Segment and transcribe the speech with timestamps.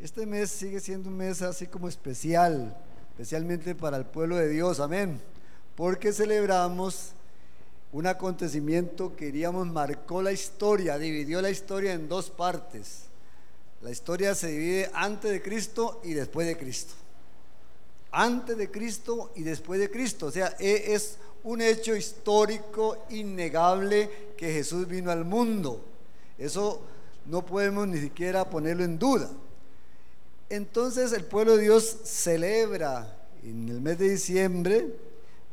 [0.00, 2.76] Este mes sigue siendo un mes así como especial,
[3.10, 5.20] especialmente para el pueblo de Dios, amén,
[5.74, 7.10] porque celebramos
[7.90, 13.06] un acontecimiento que diríamos marcó la historia, dividió la historia en dos partes.
[13.82, 16.94] La historia se divide antes de Cristo y después de Cristo.
[18.12, 20.26] Antes de Cristo y después de Cristo.
[20.26, 25.84] O sea, e, es un hecho histórico innegable que Jesús vino al mundo.
[26.38, 26.82] Eso
[27.26, 29.28] no podemos ni siquiera ponerlo en duda.
[30.50, 34.86] Entonces el pueblo de Dios celebra en el mes de diciembre,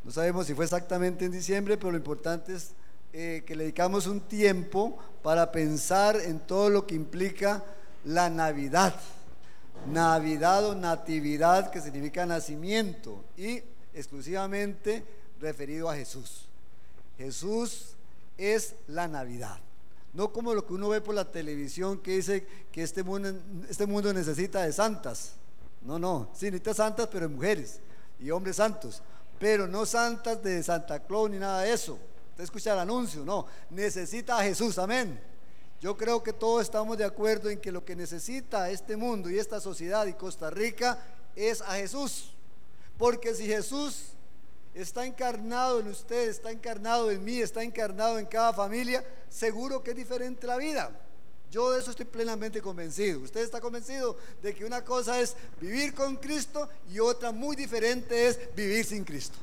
[0.04, 2.72] no sabemos si fue exactamente en diciembre, pero lo importante es
[3.12, 7.64] eh, que le dedicamos un tiempo para pensar en todo lo que implica
[8.04, 8.96] la Navidad.
[9.92, 13.62] Navidad o natividad, que significa nacimiento, y
[13.94, 15.04] exclusivamente
[15.40, 16.48] referido a Jesús.
[17.18, 17.96] Jesús
[18.38, 19.60] es la Navidad.
[20.16, 23.34] No como lo que uno ve por la televisión que dice que este mundo,
[23.70, 25.34] este mundo necesita de santas.
[25.82, 27.82] No, no, sí necesita santas, pero mujeres
[28.18, 29.02] y hombres santos.
[29.38, 32.00] Pero no santas de Santa Claus ni nada de eso.
[32.30, 33.46] Usted escucha el anuncio, no.
[33.70, 35.20] Necesita a Jesús, amén.
[35.82, 39.38] Yo creo que todos estamos de acuerdo en que lo que necesita este mundo y
[39.38, 40.98] esta sociedad y Costa Rica
[41.36, 42.34] es a Jesús.
[42.98, 44.15] Porque si Jesús
[44.76, 49.92] está encarnado en usted, está encarnado en mí, está encarnado en cada familia, seguro que
[49.92, 50.92] es diferente la vida.
[51.50, 53.22] Yo de eso estoy plenamente convencido.
[53.22, 58.28] Usted está convencido de que una cosa es vivir con Cristo y otra muy diferente
[58.28, 59.38] es vivir sin Cristo.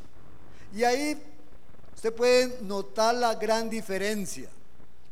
[0.75, 1.21] Y ahí
[1.95, 4.51] usted puede notar la gran diferencia.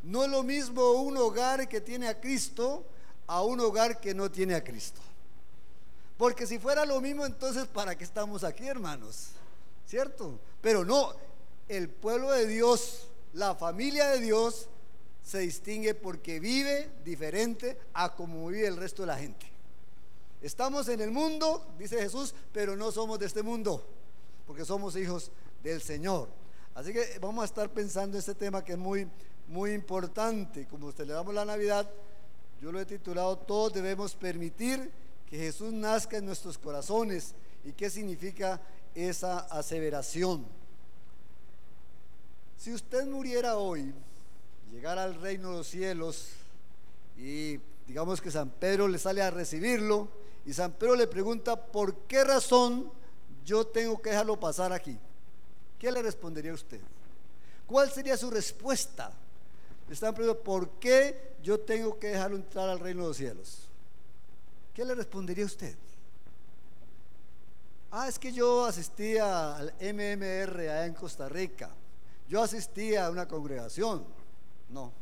[0.02, 2.84] No es lo mismo un hogar que tiene a Cristo
[3.26, 5.00] a un hogar que no tiene a Cristo.
[6.18, 9.30] Porque si fuera lo mismo, entonces ¿para qué estamos aquí, hermanos?
[9.90, 10.38] ¿Cierto?
[10.60, 11.12] Pero no,
[11.68, 14.68] el pueblo de Dios, la familia de Dios,
[15.24, 19.46] se distingue porque vive diferente a como vive el resto de la gente.
[20.42, 23.84] Estamos en el mundo, dice Jesús, pero no somos de este mundo,
[24.46, 26.28] porque somos hijos del Señor.
[26.74, 29.08] Así que vamos a estar pensando este tema que es muy,
[29.48, 30.66] muy importante.
[30.68, 31.90] Como celebramos la Navidad,
[32.62, 34.88] yo lo he titulado Todos debemos permitir
[35.28, 37.34] que Jesús nazca en nuestros corazones.
[37.64, 38.60] ¿Y qué significa
[38.94, 40.46] esa aseveración.
[42.56, 43.94] Si usted muriera hoy,
[44.72, 46.28] llegara al reino de los cielos
[47.16, 50.08] y digamos que San Pedro le sale a recibirlo
[50.44, 52.90] y San Pedro le pregunta, ¿por qué razón
[53.44, 54.98] yo tengo que dejarlo pasar aquí?
[55.78, 56.80] ¿Qué le respondería usted?
[57.66, 59.12] ¿Cuál sería su respuesta?
[59.88, 63.68] Le están preguntando, ¿por qué yo tengo que dejarlo entrar al reino de los cielos?
[64.74, 65.74] ¿Qué le respondería usted?
[67.92, 71.70] Ah, es que yo asistía al MMR allá en Costa Rica.
[72.28, 74.04] Yo asistía a una congregación.
[74.68, 74.92] No,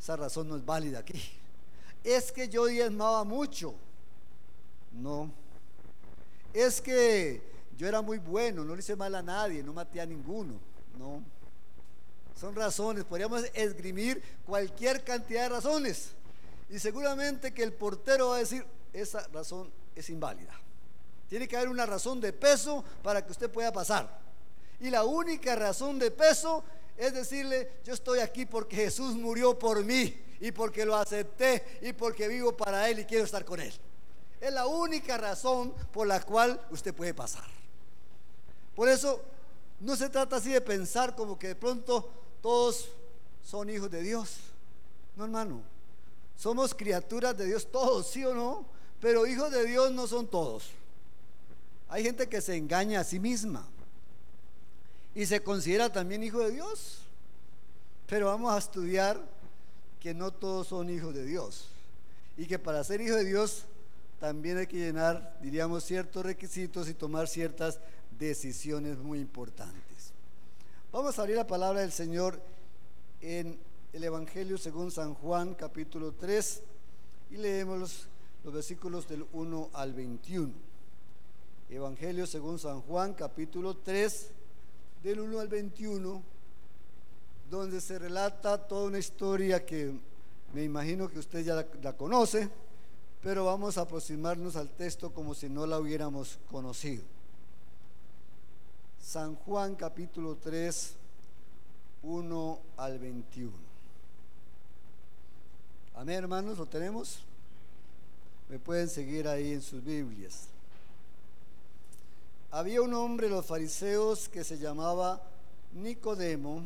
[0.00, 1.20] esa razón no es válida aquí.
[2.02, 3.74] Es que yo diezmaba mucho.
[4.92, 5.30] No.
[6.52, 7.40] Es que
[7.78, 10.60] yo era muy bueno, no le hice mal a nadie, no maté a ninguno.
[10.98, 11.22] No.
[12.38, 16.10] Son razones, podríamos esgrimir cualquier cantidad de razones.
[16.68, 20.52] Y seguramente que el portero va a decir, esa razón es inválida.
[21.34, 24.08] Tiene que haber una razón de peso para que usted pueda pasar.
[24.78, 26.62] Y la única razón de peso
[26.96, 31.92] es decirle, yo estoy aquí porque Jesús murió por mí y porque lo acepté y
[31.92, 33.74] porque vivo para Él y quiero estar con Él.
[34.40, 37.48] Es la única razón por la cual usted puede pasar.
[38.76, 39.20] Por eso
[39.80, 42.12] no se trata así de pensar como que de pronto
[42.42, 42.90] todos
[43.42, 44.36] son hijos de Dios.
[45.16, 45.62] No, hermano.
[46.36, 48.66] Somos criaturas de Dios todos, sí o no.
[49.00, 50.70] Pero hijos de Dios no son todos.
[51.88, 53.66] Hay gente que se engaña a sí misma
[55.14, 57.00] y se considera también hijo de Dios.
[58.06, 59.20] Pero vamos a estudiar
[60.00, 61.68] que no todos son hijos de Dios
[62.36, 63.64] y que para ser hijo de Dios
[64.20, 67.80] también hay que llenar, diríamos, ciertos requisitos y tomar ciertas
[68.18, 70.12] decisiones muy importantes.
[70.92, 72.40] Vamos a abrir la palabra del Señor
[73.20, 73.58] en
[73.92, 76.62] el Evangelio según San Juan capítulo 3
[77.30, 78.06] y leemos los,
[78.44, 80.52] los versículos del 1 al 21.
[81.70, 84.30] Evangelio según San Juan, capítulo 3,
[85.02, 86.22] del 1 al 21,
[87.50, 89.92] donde se relata toda una historia que
[90.52, 92.50] me imagino que usted ya la, conoce,
[93.22, 97.02] pero vamos a aproximarnos al texto como si no la hubiéramos conocido.
[99.02, 100.94] San Juan capítulo 3,
[102.02, 103.52] 1 al 21.
[105.94, 107.20] Amén, hermanos, ¿lo tenemos?
[108.48, 110.53] Me pueden seguir ahí en sus Biblias.
[112.54, 115.20] Había un hombre, los fariseos, que se llamaba
[115.72, 116.62] Nicodemo,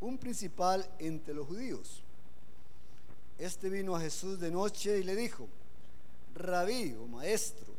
[0.00, 2.02] un principal entre los judíos.
[3.36, 5.46] Este vino a Jesús de noche y le dijo,
[6.34, 7.74] rabí o maestro,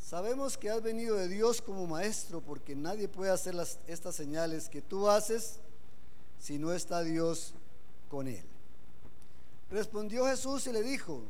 [0.00, 3.56] sabemos que has venido de Dios como maestro porque nadie puede hacer
[3.88, 5.58] estas señales que tú haces
[6.38, 7.52] si no está Dios
[8.08, 8.44] con él.
[9.72, 11.24] Respondió Jesús y le dijo,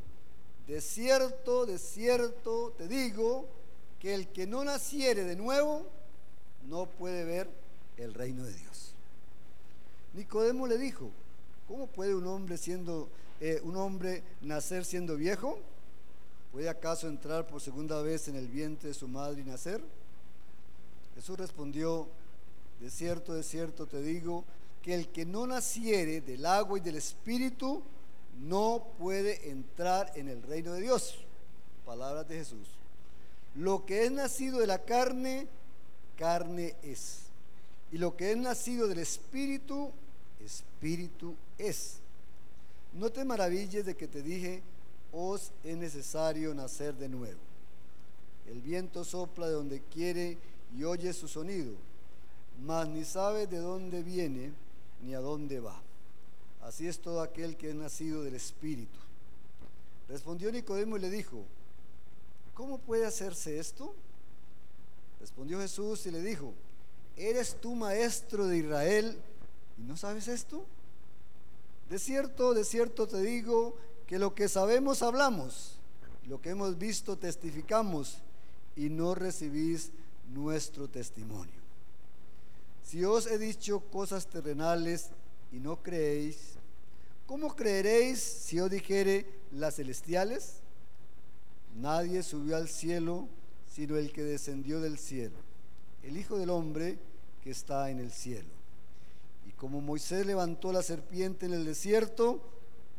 [0.67, 3.56] de cierto, de cierto te digo
[3.99, 5.85] que el que no naciere de nuevo
[6.67, 7.49] no puede ver
[7.97, 8.93] el reino de Dios.
[10.13, 11.09] Nicodemo le dijo,
[11.67, 13.09] ¿cómo puede un hombre siendo
[13.39, 15.59] eh, un hombre nacer siendo viejo?
[16.51, 19.81] ¿Puede acaso entrar por segunda vez en el vientre de su madre y nacer?
[21.15, 22.07] Jesús respondió,
[22.79, 24.43] de cierto, de cierto te digo,
[24.81, 27.83] que el que no naciere del agua y del espíritu
[28.39, 31.17] no puede entrar en el reino de Dios.
[31.85, 32.76] Palabras de Jesús.
[33.57, 35.47] Lo que es nacido de la carne,
[36.15, 37.23] carne es.
[37.91, 39.91] Y lo que es nacido del espíritu,
[40.45, 41.97] espíritu es.
[42.93, 44.61] No te maravilles de que te dije,
[45.11, 47.39] os es necesario nacer de nuevo.
[48.47, 50.37] El viento sopla de donde quiere
[50.77, 51.73] y oye su sonido,
[52.63, 54.51] mas ni sabe de dónde viene
[55.03, 55.81] ni a dónde va.
[56.61, 58.99] Así es todo aquel que es nacido del Espíritu.
[60.09, 61.43] Respondió Nicodemo y le dijo,
[62.57, 63.93] ¿cómo puede hacerse esto?
[65.19, 66.55] Respondió Jesús y le dijo,
[67.15, 69.15] ¿eres tú maestro de Israel
[69.77, 70.65] y no sabes esto?
[71.87, 73.77] De cierto, de cierto te digo
[74.07, 75.77] que lo que sabemos hablamos,
[76.27, 78.17] lo que hemos visto testificamos
[78.75, 79.91] y no recibís
[80.33, 81.61] nuestro testimonio.
[82.83, 85.09] Si os he dicho cosas terrenales
[85.51, 86.37] y no creéis,
[87.27, 90.61] ¿cómo creeréis si os dijere las celestiales?
[91.77, 93.27] Nadie subió al cielo
[93.67, 95.37] sino el que descendió del cielo,
[96.01, 96.97] el Hijo del Hombre
[97.43, 98.49] que está en el cielo.
[99.47, 102.41] Y como Moisés levantó la serpiente en el desierto,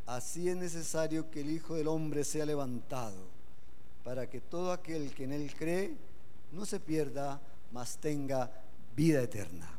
[0.05, 3.27] así es necesario que el Hijo del Hombre sea levantado,
[4.05, 5.97] para que todo aquel que en él cree
[6.53, 7.41] no se pierda,
[7.73, 8.49] mas tenga
[8.95, 9.69] vida eterna.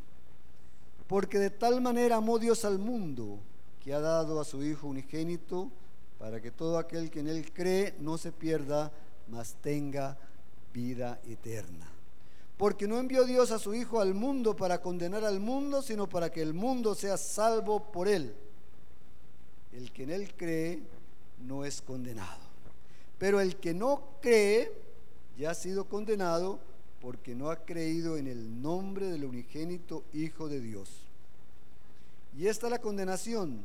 [1.06, 3.38] Porque de tal manera amó Dios al mundo
[3.82, 5.70] que ha dado a su Hijo unigénito
[6.20, 8.92] para que todo aquel que en Él cree no se pierda,
[9.28, 10.18] mas tenga
[10.72, 11.90] vida eterna.
[12.58, 16.30] Porque no envió Dios a su Hijo al mundo para condenar al mundo, sino para
[16.30, 18.34] que el mundo sea salvo por Él.
[19.72, 20.82] El que en Él cree
[21.46, 22.42] no es condenado.
[23.16, 24.70] Pero el que no cree
[25.38, 26.60] ya ha sido condenado
[27.00, 31.06] porque no ha creído en el nombre del unigénito Hijo de Dios.
[32.36, 33.64] Y esta es la condenación,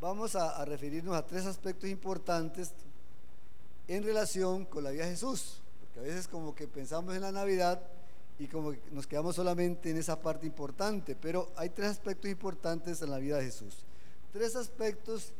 [0.00, 2.70] Vamos a, referirnos a tres aspectos importantes
[3.88, 7.32] en relación con la vida de Jesús, porque a veces como que pensamos en la
[7.32, 7.82] Navidad
[8.38, 13.02] y como que nos quedamos solamente en esa parte importante, pero hay tres aspectos importantes
[13.02, 13.78] en la vida de Jesús.
[14.32, 15.32] Tres aspectos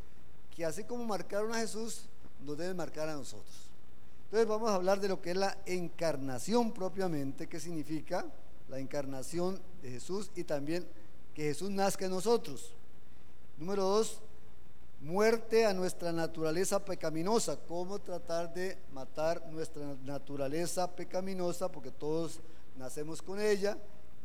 [0.57, 2.07] que así como marcaron a Jesús,
[2.45, 3.71] nos deben marcar a nosotros.
[4.25, 8.27] Entonces vamos a hablar de lo que es la encarnación propiamente, qué significa
[8.69, 10.85] la encarnación de Jesús y también
[11.33, 12.73] que Jesús nazca en nosotros.
[13.57, 14.21] Número dos,
[15.01, 17.57] muerte a nuestra naturaleza pecaminosa.
[17.67, 21.71] ¿Cómo tratar de matar nuestra naturaleza pecaminosa?
[21.71, 22.41] Porque todos
[22.77, 23.79] nacemos con ella.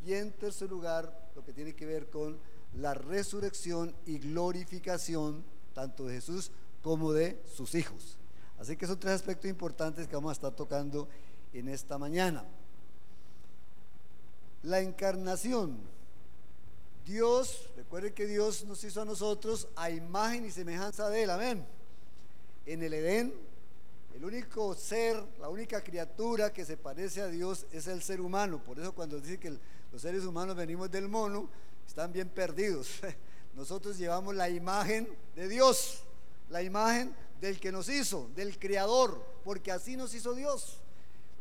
[0.06, 2.38] Y en tercer lugar, lo que tiene que ver con
[2.76, 6.52] la resurrección y glorificación tanto de Jesús
[6.82, 8.18] como de sus hijos.
[8.60, 11.08] Así que son tres aspectos importantes que vamos a estar tocando
[11.54, 12.44] en esta mañana.
[14.64, 15.93] La encarnación.
[17.06, 21.66] Dios, recuerden que Dios nos hizo a nosotros a imagen y semejanza de Él, amén.
[22.66, 23.34] En el Edén,
[24.16, 28.64] el único ser, la única criatura que se parece a Dios es el ser humano.
[28.64, 29.58] Por eso cuando dice que
[29.92, 31.50] los seres humanos venimos del mono,
[31.86, 32.90] están bien perdidos.
[33.54, 36.04] Nosotros llevamos la imagen de Dios,
[36.50, 40.80] la imagen del que nos hizo, del creador, porque así nos hizo Dios.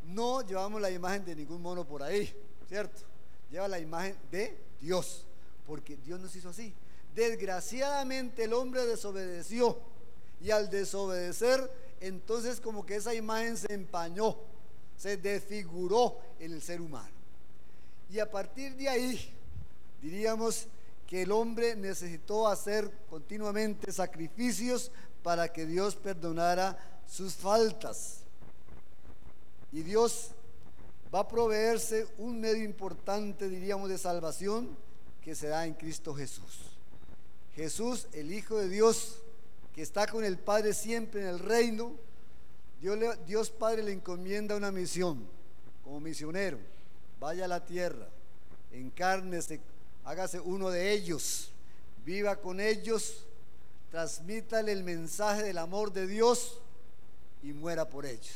[0.04, 2.34] No llevamos la imagen de ningún mono por ahí,
[2.68, 3.02] ¿cierto?
[3.50, 5.24] Lleva la imagen de Dios,
[5.66, 6.74] porque Dios nos hizo así.
[7.14, 9.78] Desgraciadamente el hombre desobedeció
[10.40, 14.36] y al desobedecer, entonces como que esa imagen se empañó,
[14.96, 17.10] se desfiguró en el ser humano.
[18.10, 19.34] Y a partir de ahí,
[20.00, 20.66] diríamos
[21.06, 24.90] que el hombre necesitó hacer continuamente sacrificios
[25.22, 28.20] para que Dios perdonara sus faltas.
[29.70, 30.30] Y Dios
[31.14, 34.76] va a proveerse un medio importante, diríamos, de salvación
[35.24, 36.72] que se da en Cristo Jesús.
[37.54, 39.22] Jesús, el Hijo de Dios,
[39.74, 41.94] que está con el Padre siempre en el reino,
[43.26, 45.24] Dios, Padre le encomienda una misión
[45.84, 46.58] como misionero.
[47.20, 48.08] Vaya a la tierra,
[48.72, 49.60] encárnese,
[50.04, 51.52] hágase uno de ellos,
[52.04, 53.24] viva con ellos,
[53.90, 56.60] transmítale el mensaje del amor de Dios
[57.42, 58.34] y muera por ellos.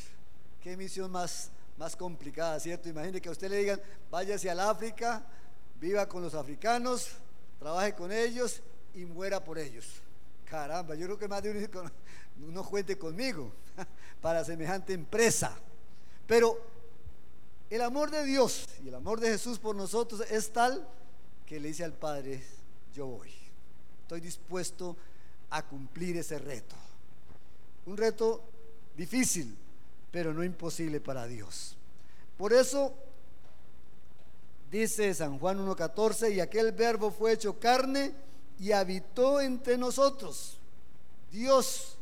[0.62, 2.88] Qué misión más, más complicada, ¿cierto?
[2.88, 5.26] Imagine que a usted le digan, váyase al África,
[5.80, 7.11] viva con los africanos,
[7.59, 8.62] trabaje con ellos
[8.95, 9.87] y muera por ellos.
[10.45, 11.68] Caramba, yo creo que más de
[12.47, 13.52] uno, cuente conmigo
[14.21, 15.56] para semejante empresa.
[16.26, 16.61] Pero
[17.68, 20.87] el amor de Dios y el amor de Jesús por nosotros es tal
[21.45, 22.42] que le dice al Padre,
[22.95, 23.30] yo voy.
[24.02, 24.97] Estoy dispuesto
[25.50, 26.76] a cumplir ese reto.
[27.87, 28.42] Un reto
[28.97, 29.56] difícil,
[30.11, 31.76] pero no imposible para Dios.
[32.37, 32.95] Por eso
[34.70, 38.12] dice San Juan 1.14, y aquel verbo fue hecho carne
[38.58, 40.58] y habitó entre nosotros.
[41.30, 41.99] Dios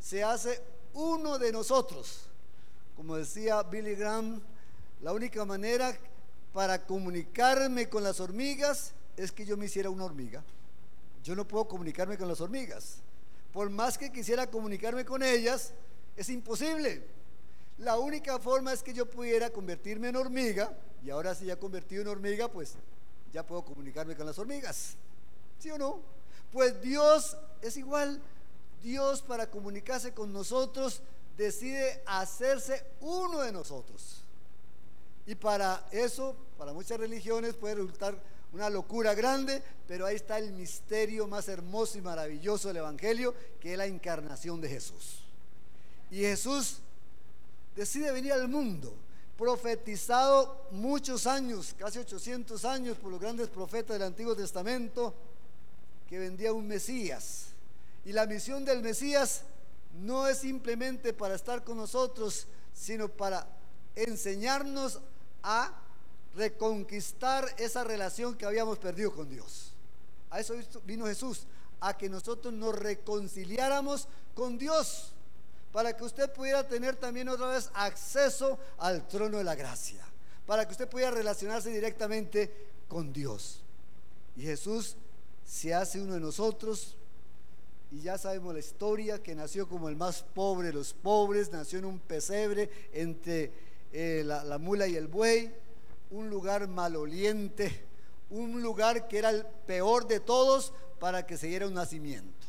[0.00, 0.62] se hace
[0.94, 2.22] uno de nosotros.
[2.96, 4.40] Como decía Billy Graham,
[5.02, 5.96] la única manera
[6.52, 10.42] para comunicarme con las hormigas es que yo me hiciera una hormiga.
[11.22, 12.98] Yo no puedo comunicarme con las hormigas.
[13.52, 15.72] Por más que quisiera comunicarme con ellas,
[16.16, 17.02] es imposible.
[17.78, 20.72] La única forma es que yo pudiera convertirme en hormiga,
[21.04, 22.74] y ahora si ya convertido en hormiga, pues
[23.32, 24.94] ya puedo comunicarme con las hormigas.
[25.58, 26.00] ¿Sí o no?
[26.52, 28.20] Pues Dios es igual.
[28.82, 31.02] Dios para comunicarse con nosotros
[31.36, 34.22] decide hacerse uno de nosotros.
[35.26, 38.16] Y para eso, para muchas religiones puede resultar
[38.52, 43.72] una locura grande, pero ahí está el misterio más hermoso y maravilloso del Evangelio, que
[43.72, 45.24] es la encarnación de Jesús.
[46.10, 46.80] Y Jesús
[47.76, 48.94] decide venir al mundo,
[49.36, 55.14] profetizado muchos años, casi 800 años por los grandes profetas del Antiguo Testamento,
[56.08, 57.48] que vendía un Mesías.
[58.04, 59.42] Y la misión del Mesías
[60.00, 63.46] no es simplemente para estar con nosotros, sino para
[63.94, 65.00] enseñarnos
[65.42, 65.72] a
[66.34, 69.72] reconquistar esa relación que habíamos perdido con Dios.
[70.30, 70.54] A eso
[70.84, 71.46] vino Jesús,
[71.80, 75.12] a que nosotros nos reconciliáramos con Dios,
[75.76, 80.02] para que usted pudiera tener también otra vez acceso al trono de la gracia,
[80.46, 82.50] para que usted pudiera relacionarse directamente
[82.88, 83.60] con Dios.
[84.36, 84.96] Y Jesús
[85.44, 86.96] se hace uno de nosotros
[87.92, 91.80] y ya sabemos la historia que nació como el más pobre de los pobres, nació
[91.80, 93.52] en un pesebre entre
[93.92, 95.52] eh, la, la mula y el buey,
[96.10, 97.84] un lugar maloliente,
[98.30, 102.45] un lugar que era el peor de todos para que se diera un nacimiento.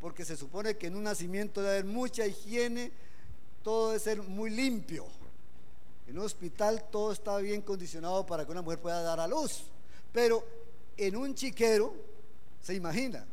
[0.00, 2.92] Porque se supone que en un nacimiento debe haber mucha higiene,
[3.62, 5.06] todo debe ser muy limpio.
[6.06, 9.64] En un hospital todo está bien condicionado para que una mujer pueda dar a luz.
[10.12, 10.44] Pero
[10.96, 11.94] en un chiquero,
[12.62, 13.26] se imagina,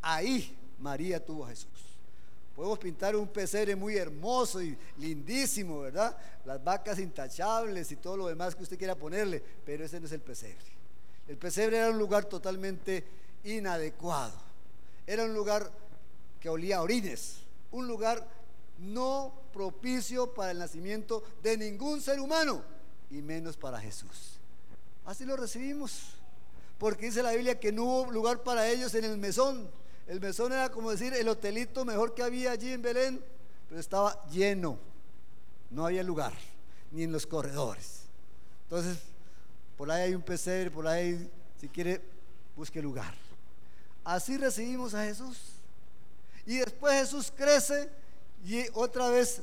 [0.00, 1.68] ahí María tuvo a Jesús.
[2.56, 6.16] Podemos pintar un pesebre muy hermoso y lindísimo, ¿verdad?
[6.44, 10.12] Las vacas intachables y todo lo demás que usted quiera ponerle, pero ese no es
[10.12, 10.72] el pesebre.
[11.28, 13.04] El pesebre era un lugar totalmente
[13.44, 14.34] inadecuado.
[15.06, 15.70] Era un lugar
[16.42, 17.36] que olía a orines,
[17.70, 18.28] un lugar
[18.78, 22.62] no propicio para el nacimiento de ningún ser humano
[23.10, 24.40] y menos para Jesús.
[25.04, 26.14] Así lo recibimos,
[26.78, 29.70] porque dice la Biblia que no hubo lugar para ellos en el mesón
[30.06, 33.24] el mesón era como decir el hotelito mejor que había allí en Belén,
[33.68, 34.78] pero estaba lleno.
[35.70, 36.32] No había lugar,
[36.90, 38.02] ni en los corredores.
[38.64, 38.98] Entonces,
[39.76, 42.02] por ahí hay un pesebre, por ahí, si quiere,
[42.56, 43.14] busque lugar.
[44.04, 45.38] Así recibimos a Jesús.
[46.46, 47.88] Y después Jesús crece
[48.44, 49.42] y otra vez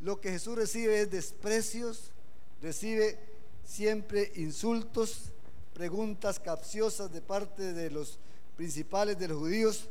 [0.00, 2.10] lo que Jesús recibe es desprecios,
[2.60, 3.18] recibe
[3.64, 5.32] siempre insultos,
[5.74, 8.18] preguntas capciosas de parte de los
[8.56, 9.88] principales de los judíos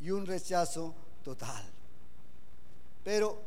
[0.00, 1.64] y un rechazo total.
[3.04, 3.40] Pero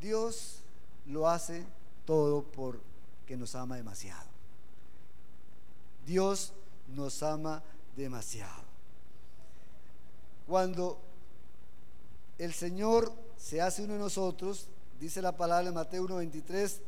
[0.00, 0.58] Dios
[1.06, 1.64] lo hace
[2.04, 4.28] todo porque nos ama demasiado.
[6.06, 6.52] Dios
[6.88, 7.62] nos ama
[7.96, 8.62] demasiado.
[10.46, 11.00] Cuando
[12.44, 14.66] el Señor se hace uno de nosotros,
[14.98, 16.80] dice la palabra en Mateo 1:23,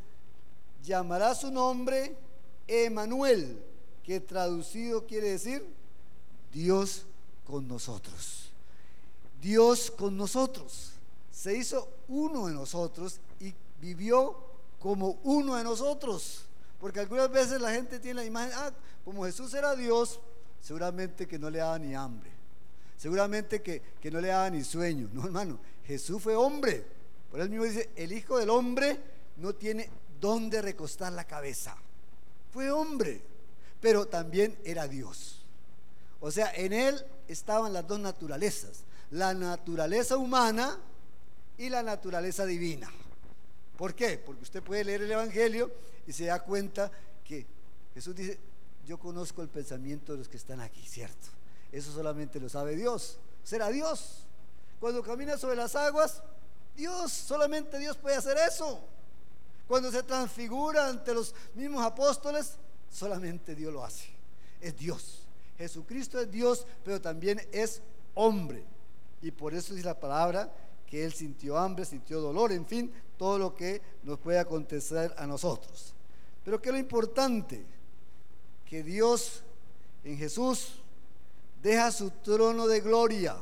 [0.82, 2.16] llamará su nombre
[2.66, 3.62] Emanuel,
[4.02, 5.64] que traducido quiere decir
[6.52, 7.06] Dios
[7.46, 8.50] con nosotros.
[9.40, 10.90] Dios con nosotros.
[11.30, 14.37] Se hizo uno de nosotros y vivió
[14.80, 16.46] como uno de nosotros.
[16.80, 18.73] Porque algunas veces la gente tiene la imagen, ah,
[19.04, 20.18] como Jesús era Dios,
[20.61, 22.33] seguramente que no le daba ni hambre.
[22.96, 25.08] Seguramente que, que no le daba ni sueño.
[25.12, 26.84] No, hermano, Jesús fue hombre.
[27.30, 28.98] Por él mismo dice, el Hijo del Hombre
[29.36, 31.76] no tiene dónde recostar la cabeza.
[32.52, 33.20] Fue hombre,
[33.80, 35.44] pero también era Dios.
[36.20, 40.78] O sea, en él estaban las dos naturalezas, la naturaleza humana
[41.58, 42.90] y la naturaleza divina.
[43.76, 44.18] ¿Por qué?
[44.18, 45.70] Porque usted puede leer el Evangelio
[46.06, 46.90] y se da cuenta
[47.24, 47.46] que
[47.92, 48.38] Jesús dice,
[48.86, 51.28] yo conozco el pensamiento de los que están aquí, ¿cierto?
[51.75, 53.19] Eso solamente lo sabe Dios.
[53.43, 54.28] Será Dios.
[54.78, 56.23] Cuando camina sobre las aguas,
[56.76, 58.81] Dios, solamente Dios puede hacer eso.
[59.66, 62.54] Cuando se transfigura ante los mismos apóstoles,
[62.88, 64.07] solamente Dios lo hace.
[64.61, 65.26] Es Dios.
[65.59, 67.83] Jesucristo es Dios, pero también es
[68.14, 68.64] hombre.
[69.21, 70.54] Y por eso dice la palabra
[70.87, 75.26] que Él sintió hambre, sintió dolor, en fin, todo lo que nos puede acontecer a
[75.26, 75.93] nosotros.
[76.45, 77.66] Pero que lo importante,
[78.64, 79.43] que Dios
[80.04, 80.83] en Jesús
[81.64, 83.37] deja su trono de gloria,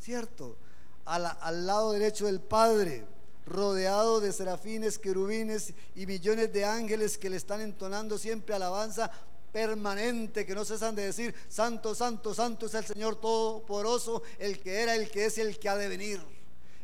[0.00, 0.56] ¿cierto?
[1.04, 3.06] al lado derecho del Padre,
[3.46, 9.10] rodeado de serafines, querubines y millones de ángeles que le están entonando siempre alabanza
[9.52, 14.82] permanente, que no cesan de decir, Santo, Santo, Santo es el Señor Todopoderoso, el que
[14.82, 16.20] era, el que es el que ha de venir.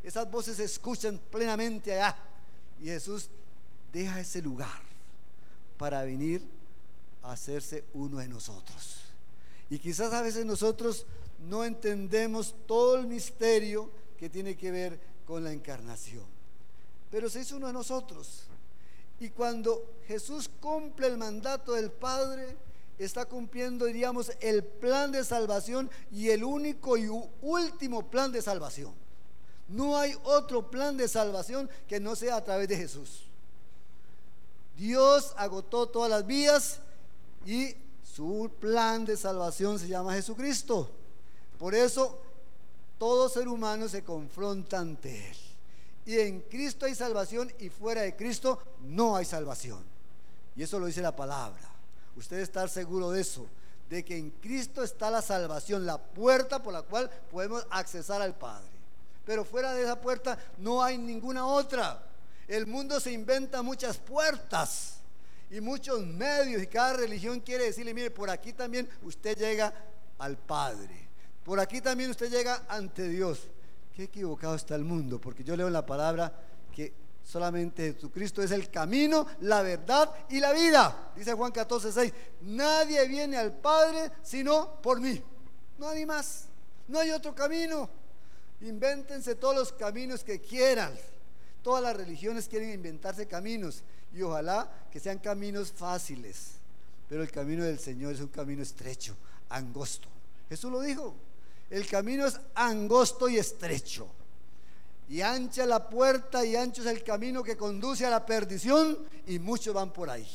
[0.02, 2.16] Esas voces se escuchan plenamente allá.
[2.80, 3.28] Y Jesús
[3.92, 4.80] deja ese lugar
[5.76, 6.46] para venir
[7.22, 9.03] a hacerse uno de nosotros.
[9.70, 11.06] Y quizás a veces nosotros
[11.48, 16.24] no entendemos todo el misterio que tiene que ver con la encarnación.
[17.10, 18.44] Pero se hizo uno de nosotros.
[19.20, 22.56] Y cuando Jesús cumple el mandato del Padre,
[22.98, 27.08] está cumpliendo, diríamos, el plan de salvación y el único y
[27.42, 28.94] último plan de salvación.
[29.68, 33.24] No hay otro plan de salvación que no sea a través de Jesús.
[34.76, 36.80] Dios agotó todas las vías
[37.46, 37.74] y
[38.14, 40.88] su plan de salvación se llama Jesucristo.
[41.58, 42.20] Por eso
[42.96, 45.36] todo ser humano se confronta ante Él.
[46.06, 49.82] Y en Cristo hay salvación y fuera de Cristo no hay salvación.
[50.54, 51.68] Y eso lo dice la palabra.
[52.14, 53.46] Usted estar seguro de eso,
[53.90, 58.36] de que en Cristo está la salvación, la puerta por la cual podemos accesar al
[58.36, 58.70] Padre.
[59.26, 62.06] Pero fuera de esa puerta no hay ninguna otra.
[62.46, 64.93] El mundo se inventa muchas puertas
[65.50, 69.72] y muchos medios y cada religión quiere decirle, mire, por aquí también usted llega
[70.18, 71.08] al Padre.
[71.44, 73.48] Por aquí también usted llega ante Dios.
[73.94, 76.32] Qué equivocado está el mundo, porque yo leo en la palabra
[76.74, 81.12] que solamente Jesucristo es el camino, la verdad y la vida.
[81.14, 85.22] Dice Juan 14, 6, nadie viene al Padre sino por mí.
[85.78, 86.46] No hay más,
[86.88, 87.88] no hay otro camino.
[88.60, 90.94] Invéntense todos los caminos que quieran.
[91.64, 96.56] Todas las religiones quieren inventarse caminos y ojalá que sean caminos fáciles.
[97.08, 99.16] Pero el camino del Señor es un camino estrecho,
[99.48, 100.06] angosto.
[100.50, 101.14] Jesús lo dijo.
[101.70, 104.08] El camino es angosto y estrecho.
[105.08, 109.38] Y ancha la puerta y ancho es el camino que conduce a la perdición y
[109.38, 110.28] muchos van por ahí.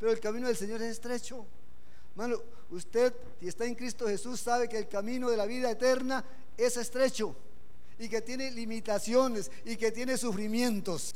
[0.00, 1.46] Pero el camino del Señor es estrecho.
[2.10, 6.24] Hermano, usted, si está en Cristo Jesús, sabe que el camino de la vida eterna
[6.56, 7.36] es estrecho
[8.00, 11.14] y que tiene limitaciones y que tiene sufrimientos,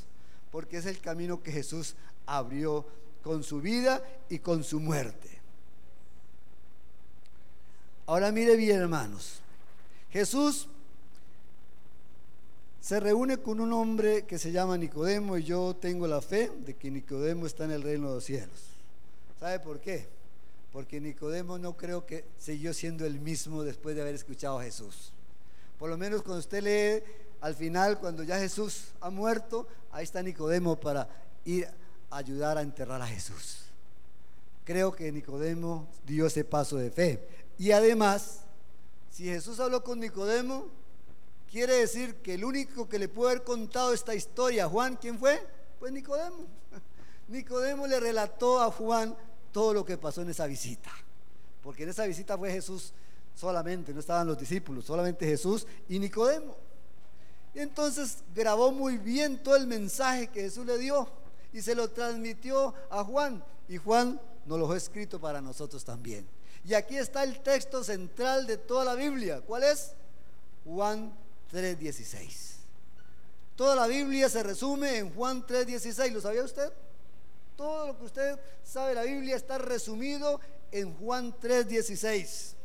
[0.53, 2.87] porque es el camino que Jesús abrió
[3.23, 5.31] con su vida y con su muerte.
[8.07, 9.41] Ahora mire bien, hermanos.
[10.11, 10.69] Jesús
[12.83, 16.75] se reúne con un hombre que se llama Nicodemo y yo tengo la fe de
[16.75, 18.61] que Nicodemo está en el reino de los cielos.
[19.41, 20.07] ¿Sabe por qué?
[20.71, 25.14] Porque Nicodemo no creo que siguió siendo el mismo después de haber escuchado a Jesús.
[25.79, 27.05] Por lo menos cuando usted lee
[27.41, 31.09] al final, cuando ya Jesús ha muerto, ahí está Nicodemo para
[31.45, 31.69] ir
[32.11, 33.65] a ayudar a enterrar a Jesús.
[34.65, 37.29] Creo que Nicodemo dio ese paso de fe.
[37.59, 38.41] Y además,
[39.11, 40.69] si Jesús habló con Nicodemo,
[41.51, 45.47] quiere decir que el único que le puede haber contado esta historia Juan, ¿quién fue?
[45.79, 46.47] Pues Nicodemo.
[47.29, 49.15] Nicodemo le relató a Juan
[49.53, 50.91] todo lo que pasó en esa visita.
[51.63, 52.93] Porque en esa visita fue Jesús
[53.35, 56.57] solamente, no estaban los discípulos, solamente Jesús y Nicodemo.
[57.55, 61.09] Entonces grabó muy bien todo el mensaje que Jesús le dio
[61.53, 63.45] y se lo transmitió a Juan.
[63.69, 66.27] Y Juan nos lo ha escrito para nosotros también.
[66.65, 69.41] Y aquí está el texto central de toda la Biblia.
[69.43, 69.93] ¿Cuál es?
[70.65, 71.13] Juan
[71.53, 72.55] 3:16.
[73.55, 76.13] Toda la Biblia se resume en Juan 3:16.
[76.13, 76.73] ¿Lo sabía usted?
[77.57, 80.41] Todo lo que usted sabe de la Biblia está resumido
[80.73, 82.57] en Juan 3:16,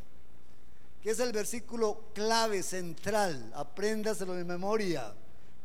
[1.01, 3.51] que es el versículo clave, central.
[3.55, 5.13] Apréndaselo de memoria.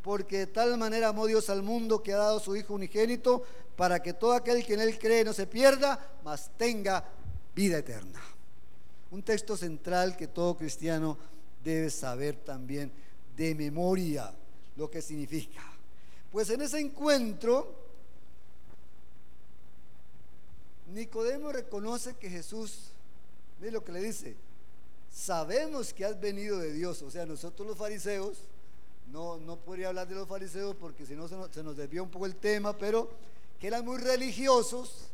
[0.02, 3.42] Porque de tal manera amó Dios al mundo que ha dado su Hijo unigénito
[3.76, 7.04] para que todo aquel que en Él cree no se pierda, mas tenga
[7.54, 8.20] vida eterna.
[9.10, 11.16] Un texto central que todo cristiano
[11.62, 12.92] debe saber también
[13.36, 14.32] de memoria
[14.76, 15.62] lo que significa.
[16.30, 17.74] Pues en ese encuentro,
[20.92, 22.90] Nicodemo reconoce que Jesús,
[23.60, 24.36] mire lo que le dice,
[25.14, 27.00] sabemos que has venido de Dios.
[27.02, 28.38] O sea, nosotros los fariseos,
[29.12, 32.02] no, no podría hablar de los fariseos porque si no se nos, se nos desvía
[32.02, 33.08] un poco el tema, pero
[33.60, 35.08] que eran muy religiosos,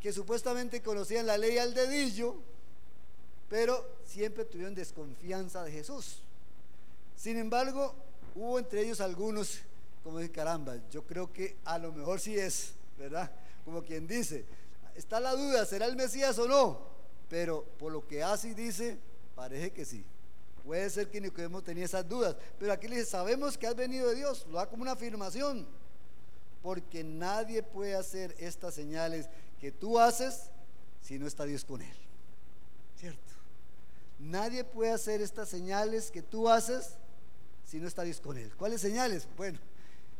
[0.00, 2.36] que supuestamente conocían la ley al dedillo,
[3.48, 6.18] pero siempre tuvieron desconfianza de Jesús.
[7.16, 7.94] Sin embargo,
[8.34, 9.60] hubo entre ellos algunos,
[10.04, 13.30] como de caramba, yo creo que a lo mejor sí es, ¿verdad?
[13.64, 14.44] Como quien dice,
[14.94, 16.78] está la duda, ¿será el Mesías o no?
[17.28, 18.98] Pero por lo que hace y dice,
[19.38, 20.04] parece que sí.
[20.64, 24.08] Puede ser que Nicodemo tenía esas dudas, pero aquí le dice, sabemos que has venido
[24.08, 25.64] de Dios, lo da como una afirmación,
[26.60, 29.28] porque nadie puede hacer estas señales
[29.60, 30.50] que tú haces
[31.00, 31.96] si no está Dios con él.
[32.98, 33.32] ¿Cierto?
[34.18, 36.96] Nadie puede hacer estas señales que tú haces
[37.64, 38.52] si no está Dios con él.
[38.56, 39.28] ¿Cuáles señales?
[39.36, 39.60] Bueno,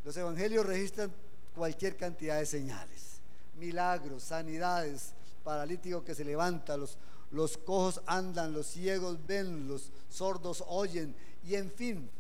[0.05, 1.13] los evangelios registran
[1.57, 3.19] cualquier cantidad de señales.
[3.59, 6.97] Milagros, sanidades, paralítico que se levanta, los,
[7.31, 11.15] los cojos andan, los ciegos ven, los sordos oyen,
[11.45, 12.11] y en fin,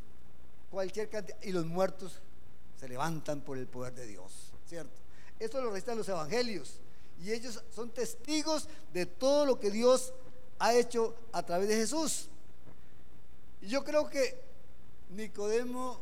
[0.71, 1.38] cualquier cantidad.
[1.42, 2.21] Y los muertos
[2.79, 4.97] se levantan por el poder de Dios, ¿cierto?
[5.38, 6.81] Esto lo registran los evangelios.
[7.23, 10.12] Y ellos son testigos de todo lo que Dios
[10.59, 12.29] ha hecho a través de Jesús.
[13.61, 14.40] Y yo creo que
[15.11, 16.01] Nicodemo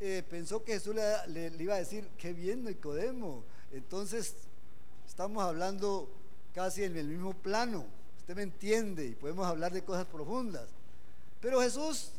[0.00, 3.44] eh, pensó que Jesús le, le, iba a decir, qué bien Nicodemo.
[3.72, 4.34] Entonces,
[5.06, 6.08] estamos hablando
[6.54, 7.86] casi en el mismo plano.
[8.26, 10.66] Usted me entiende y podemos hablar de cosas profundas.
[11.40, 12.10] Pero Jesús,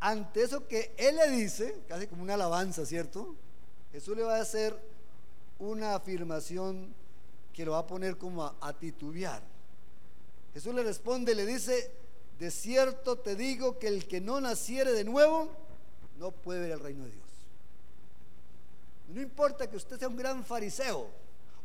[0.00, 3.36] ante eso que Él le dice, casi como una alabanza, ¿cierto?
[3.92, 4.76] Jesús le va a hacer
[5.60, 6.92] una afirmación
[7.52, 9.40] que lo va a poner como a, titubear.
[10.52, 11.92] Jesús le responde, le dice,
[12.40, 15.48] de cierto te digo que el que no naciere de nuevo
[16.18, 17.24] no puede ver el reino de Dios.
[19.10, 21.06] No importa que usted sea un gran fariseo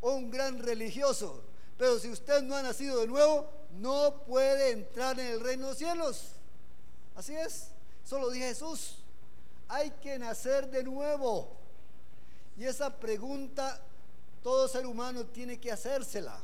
[0.01, 1.48] o un gran religioso,
[1.79, 5.69] pero si usted no ha nacido de nuevo, no puede entrar en el reino de
[5.69, 6.33] los cielos.
[7.15, 7.69] Así es,
[8.05, 8.97] solo dice Jesús.
[9.67, 11.57] Hay que nacer de nuevo.
[12.55, 13.81] Y esa pregunta
[14.43, 16.39] todo ser humano tiene que hacérsela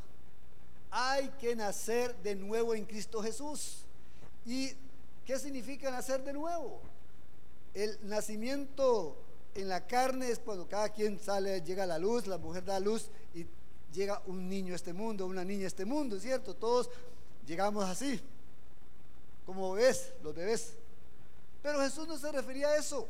[0.98, 3.84] hay que nacer de nuevo en Cristo Jesús.
[4.46, 4.72] ¿Y
[5.26, 6.80] qué significa nacer de nuevo?
[7.74, 9.18] El nacimiento
[9.56, 12.80] en la carne es cuando cada quien sale, llega a la luz, la mujer da
[12.80, 13.46] luz y
[13.96, 16.54] llega un niño a este mundo, una niña a este mundo, ¿cierto?
[16.54, 16.90] Todos
[17.48, 18.20] llegamos así,
[19.46, 20.74] como bebés, los bebés.
[21.64, 23.08] Pero Jesús no se refería a eso.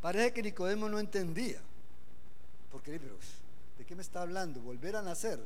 [0.00, 1.60] Parece que Nicodemo no entendía.
[2.70, 3.16] Porque, pero
[3.78, 4.60] ¿De qué me está hablando?
[4.60, 5.38] Volver a nacer.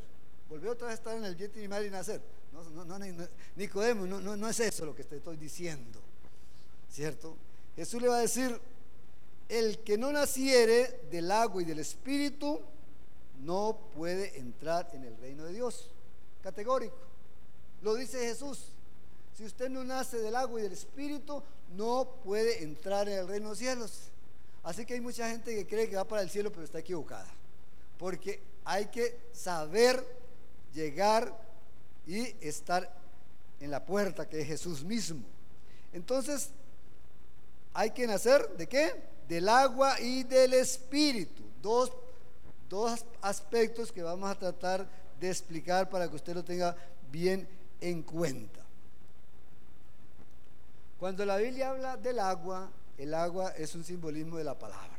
[0.49, 2.21] Volver otra vez a estar en el vientre de mi madre y nacer.
[2.53, 6.01] No, no, no, Nicodemo, no, no, no es eso lo que te estoy diciendo.
[6.91, 7.37] ¿Cierto?
[7.77, 8.61] Jesús le va a decir,
[9.51, 12.61] el que no naciere del agua y del espíritu
[13.41, 15.91] no puede entrar en el reino de Dios.
[16.43, 16.97] Categórico.
[17.83, 18.73] Lo dice Jesús.
[19.37, 21.43] Si usted no nace del agua y del espíritu,
[21.77, 24.11] no puede entrar en el reino de los cielos.
[24.63, 27.27] Así que hay mucha gente que cree que va para el cielo, pero está equivocada
[28.01, 30.03] porque hay que saber
[30.73, 31.39] llegar
[32.07, 32.91] y estar
[33.61, 35.23] en la puerta que es Jesús mismo.
[35.93, 36.49] Entonces,
[37.75, 38.95] hay que nacer de qué?
[39.31, 41.45] Del agua y del espíritu.
[41.63, 41.93] Dos,
[42.69, 44.89] dos aspectos que vamos a tratar
[45.21, 46.75] de explicar para que usted lo tenga
[47.13, 47.47] bien
[47.81, 48.59] en cuenta.
[50.99, 54.99] Cuando la Biblia habla del agua, el agua es un simbolismo de la palabra.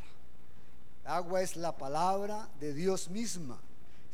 [1.03, 3.59] Agua es la palabra de Dios misma.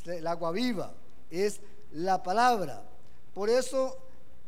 [0.04, 0.96] El agua viva
[1.30, 1.60] es
[1.92, 2.82] la palabra.
[3.36, 4.00] Por eso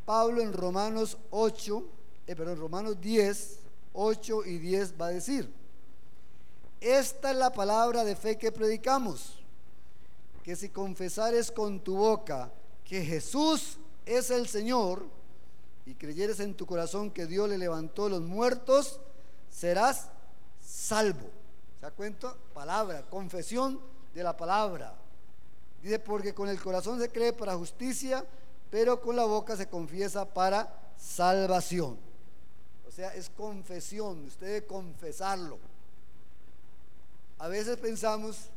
[0.04, 1.84] Pablo en Romanos 8,
[2.26, 3.60] eh, perdón, Romanos 10,
[3.94, 5.59] 8 y 10 va a decir,
[6.82, 9.44] esta es la palabra de fe que predicamos,
[10.44, 12.52] que si confesares con tu boca
[12.84, 15.06] que Jesús es el Señor
[15.86, 19.00] y creyeres en tu corazón que Dios le levantó los muertos,
[19.50, 20.10] serás
[20.60, 21.30] salvo.
[21.80, 22.36] ¿Se da cuenta?
[22.54, 23.80] Palabra, confesión
[24.14, 24.96] de la palabra.
[25.82, 28.26] Dice, porque con el corazón se cree para justicia,
[28.70, 31.98] pero con la boca se confiesa para salvación.
[32.88, 35.58] O sea, es confesión, usted debe confesarlo.
[37.40, 38.50] A veces pensamos,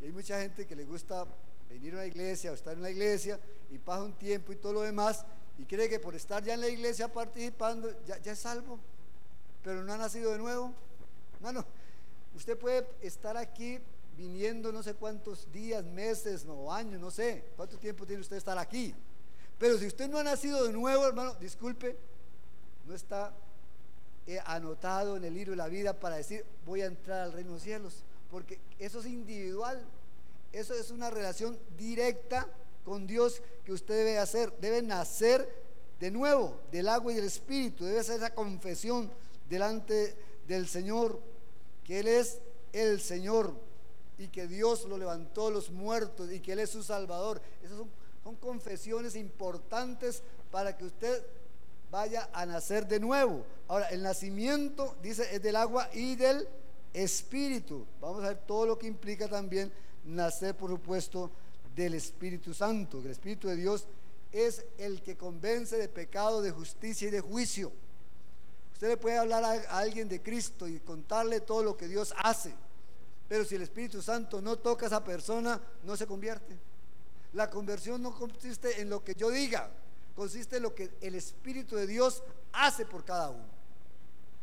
[0.00, 1.26] y hay mucha gente que le gusta
[1.68, 3.38] venir a una iglesia o estar en la iglesia
[3.70, 5.24] y pasa un tiempo y todo lo demás,
[5.58, 8.78] y cree que por estar ya en la iglesia participando, ya, es salvo,
[9.62, 10.72] pero no ha nacido de nuevo.
[11.40, 11.66] no
[12.36, 13.80] Usted puede estar aquí
[14.16, 18.56] viniendo no sé cuántos días, meses o años, no sé cuánto tiempo tiene usted estar
[18.58, 18.94] aquí.
[19.58, 21.96] Pero si usted no ha nacido de nuevo, hermano, disculpe,
[22.86, 23.32] no está
[24.26, 27.50] eh, anotado en el libro de la vida para decir, voy a entrar al reino
[27.50, 28.04] de los cielos.
[28.30, 29.84] Porque eso es individual.
[30.52, 32.46] Eso es una relación directa
[32.84, 34.52] con Dios que usted debe hacer.
[34.60, 35.48] Debe nacer
[35.98, 37.84] de nuevo del agua y del espíritu.
[37.84, 39.10] Debe hacer esa confesión
[39.48, 40.16] delante
[40.46, 41.20] del Señor,
[41.84, 42.40] que Él es
[42.72, 43.54] el Señor
[44.18, 47.40] y que Dios lo levantó de los muertos y que Él es su Salvador.
[47.62, 47.90] Esas son,
[48.22, 51.24] son confesiones importantes para que usted
[51.90, 53.44] vaya a nacer de nuevo.
[53.68, 56.48] Ahora, el nacimiento, dice, es del agua y del
[56.92, 57.86] espíritu.
[58.00, 59.72] Vamos a ver todo lo que implica también
[60.04, 61.30] nacer, por supuesto,
[61.74, 63.00] del Espíritu Santo.
[63.00, 63.86] El Espíritu de Dios
[64.32, 67.72] es el que convence de pecado, de justicia y de juicio.
[68.72, 72.54] Usted le puede hablar a alguien de Cristo y contarle todo lo que Dios hace,
[73.28, 76.56] pero si el Espíritu Santo no toca a esa persona, no se convierte.
[77.34, 79.70] La conversión no consiste en lo que yo diga,
[80.16, 82.22] consiste en lo que el Espíritu de Dios
[82.52, 83.60] hace por cada uno.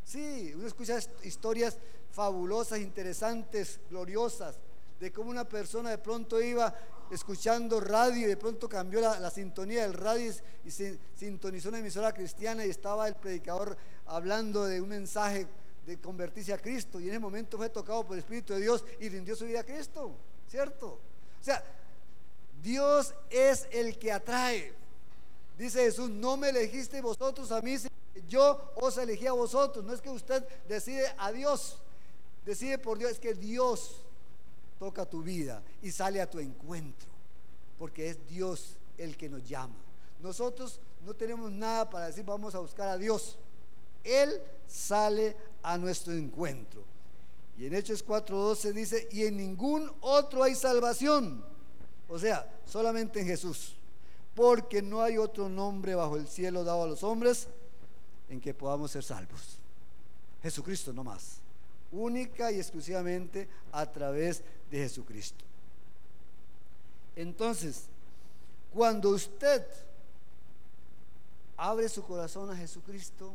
[0.03, 1.77] Sí, uno escucha historias
[2.11, 4.59] fabulosas, interesantes, gloriosas,
[4.99, 6.73] de cómo una persona de pronto iba
[7.11, 10.33] escuchando radio y de pronto cambió la, sintonía del radio
[10.65, 15.47] y, se sintonizó una emisora cristiana y estaba el predicador hablando de un mensaje
[15.85, 18.83] de convertirse a Cristo y en ese momento fue tocado por el Espíritu de Dios
[18.99, 20.11] y rindió su vida a Cristo,
[20.49, 20.99] ¿cierto?
[21.39, 21.63] O sea,
[22.61, 24.73] Dios es el que atrae.
[25.57, 27.77] Dice Jesús, no me elegiste vosotros a mí,
[28.27, 29.85] yo os elegí a vosotros.
[29.85, 31.79] No es que usted decide a Dios,
[32.47, 34.01] decide por Dios, es que Dios
[34.79, 37.09] toca tu vida y sale a tu encuentro,
[37.77, 39.75] porque es Dios el que nos llama.
[40.21, 43.37] Nosotros no tenemos nada para decir vamos a buscar a Dios.
[44.01, 46.83] Él sale a nuestro encuentro.
[47.57, 51.43] Y en Hechos 4:12 dice, y en ningún otro hay salvación.
[52.07, 53.75] O sea, solamente en Jesús.
[54.33, 57.47] Porque no hay otro nombre bajo el cielo dado a los hombres
[58.29, 59.57] en que podamos ser salvos.
[60.41, 61.41] Jesucristo no más.
[61.97, 65.43] Única y exclusivamente a través de Jesucristo.
[67.15, 67.85] Entonces,
[68.71, 69.65] cuando usted
[71.57, 73.33] abre su corazón a Jesucristo,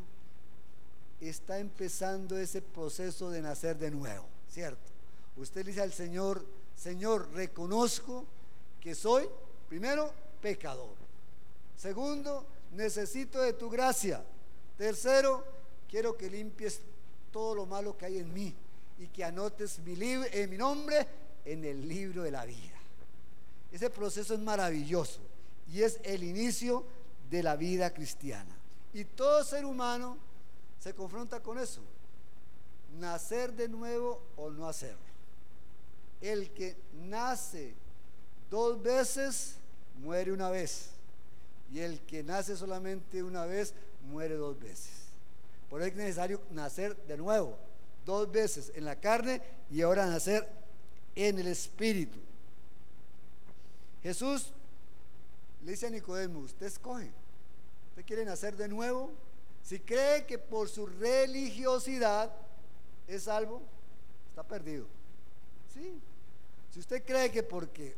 [1.19, 4.91] está empezando ese proceso de nacer de nuevo, ¿cierto?
[5.35, 6.45] Usted dice al Señor,
[6.77, 8.25] Señor, reconozco
[8.79, 9.27] que soy,
[9.67, 10.95] primero, pecador.
[11.77, 14.23] Segundo, necesito de tu gracia.
[14.77, 15.43] Tercero,
[15.89, 16.79] quiero que limpies
[17.33, 18.55] todo lo malo que hay en mí
[18.99, 21.05] y que anotes mi, eh, mi nombre
[21.43, 22.79] en el libro de la vida.
[23.71, 25.19] Ese proceso es maravilloso
[25.67, 26.85] y es el inicio
[27.29, 28.55] de la vida cristiana.
[28.93, 30.17] Y todo ser humano
[30.79, 31.81] se confronta con eso.
[32.99, 34.99] Nacer de nuevo o no hacerlo.
[36.21, 37.73] El que nace
[38.51, 39.55] dos veces
[39.95, 40.91] muere una vez.
[41.71, 45.02] Y el que nace solamente una vez muere dos veces.
[45.73, 47.57] Por eso es necesario nacer de nuevo,
[48.05, 50.47] dos veces en la carne y ahora nacer
[51.15, 52.19] en el Espíritu.
[54.03, 54.53] Jesús
[55.63, 57.09] le dice a Nicodemo, usted escoge,
[57.89, 59.13] usted quiere nacer de nuevo,
[59.63, 62.31] si cree que por su religiosidad
[63.07, 63.59] es salvo,
[64.29, 64.85] está perdido.
[65.73, 65.99] Sí.
[66.69, 67.95] Si usted cree que porque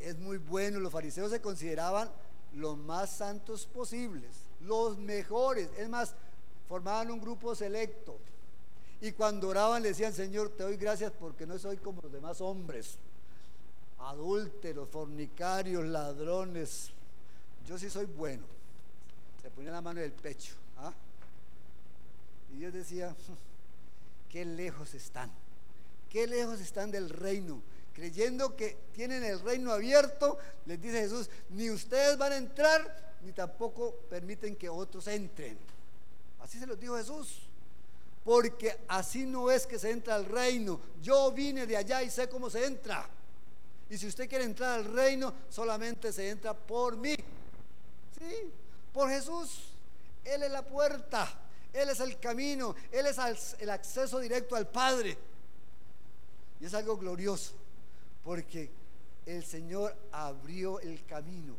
[0.00, 2.10] es muy bueno, los fariseos se consideraban
[2.52, 4.28] los más santos posibles,
[4.62, 6.16] los mejores, es más,
[6.68, 8.18] formaban un grupo selecto,
[9.02, 12.40] y cuando oraban le decían, Señor, te doy gracias porque no soy como los demás
[12.40, 12.98] hombres,
[13.98, 16.92] adúlteros, fornicarios, ladrones.
[17.66, 18.44] Yo sí soy bueno.
[19.42, 20.54] Se ponía la mano en el pecho.
[20.78, 20.92] ¿ah?
[22.52, 23.12] Y Dios decía,
[24.28, 25.32] qué lejos están,
[26.08, 27.60] qué lejos están del reino.
[27.92, 33.32] Creyendo que tienen el reino abierto, les dice Jesús, ni ustedes van a entrar, ni
[33.32, 35.58] tampoco permiten que otros entren.
[36.42, 37.48] Así se los dijo Jesús
[38.24, 40.80] porque así no es que se entra al reino.
[41.02, 43.08] Yo vine de allá y sé cómo se entra.
[43.90, 47.14] Y si usted quiere entrar al reino, solamente se entra por mí.
[48.18, 48.50] Sí,
[48.92, 49.68] por Jesús.
[50.24, 51.28] Él es la puerta,
[51.72, 53.18] Él es el camino, Él es
[53.58, 55.18] el acceso directo al Padre.
[56.60, 57.54] Y es algo glorioso,
[58.22, 58.70] porque
[59.26, 61.56] el Señor abrió el camino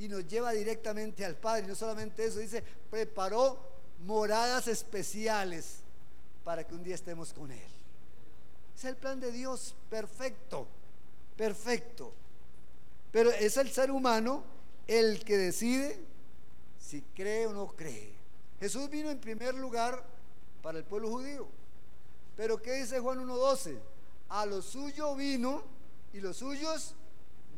[0.00, 1.62] y nos lleva directamente al Padre.
[1.62, 3.71] Y no solamente eso, dice, preparó
[4.04, 5.78] moradas especiales
[6.44, 7.72] para que un día estemos con Él.
[8.76, 10.66] Es el plan de Dios perfecto,
[11.36, 12.12] perfecto.
[13.10, 14.42] Pero es el ser humano
[14.86, 16.04] el que decide
[16.80, 18.12] si cree o no cree.
[18.58, 20.02] Jesús vino en primer lugar
[20.62, 21.46] para el pueblo judío.
[22.36, 23.78] Pero ¿qué dice Juan 1.12?
[24.30, 25.62] A lo suyo vino
[26.12, 26.94] y los suyos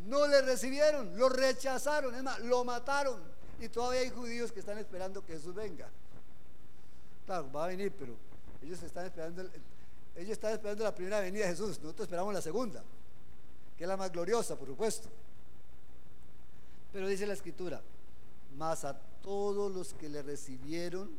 [0.06, 3.22] no le recibieron, lo rechazaron, es más, lo mataron.
[3.60, 5.88] Y todavía hay judíos que están esperando que Jesús venga.
[7.26, 8.14] Claro, va a venir, pero
[8.62, 9.42] ellos están esperando,
[10.14, 11.78] ellos están esperando la primera venida de Jesús.
[11.80, 12.82] Nosotros esperamos la segunda,
[13.76, 15.08] que es la más gloriosa, por supuesto.
[16.92, 17.82] Pero dice la escritura,
[18.56, 21.10] más a todos los que le recibieron,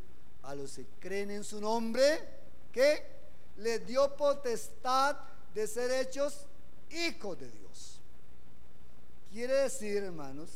[0.43, 2.19] a los que creen en su nombre,
[2.71, 3.03] que
[3.57, 5.17] les dio potestad
[5.53, 6.45] de ser hechos
[6.91, 7.99] hijos de Dios.
[9.31, 10.49] Quiere decir, hermanos,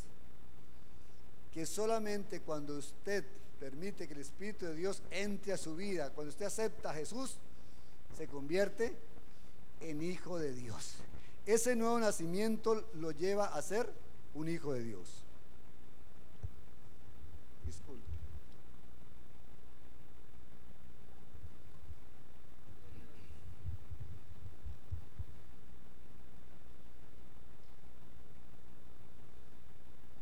[1.52, 3.26] que solamente cuando usted
[3.60, 7.38] permite que el Espíritu de Dios entre a su vida, cuando usted acepta a Jesús,
[8.17, 8.95] se convierte
[9.82, 10.95] en hijo de Dios.
[11.45, 13.91] Ese nuevo nacimiento lo lleva a ser
[14.34, 15.26] un hijo de Dios.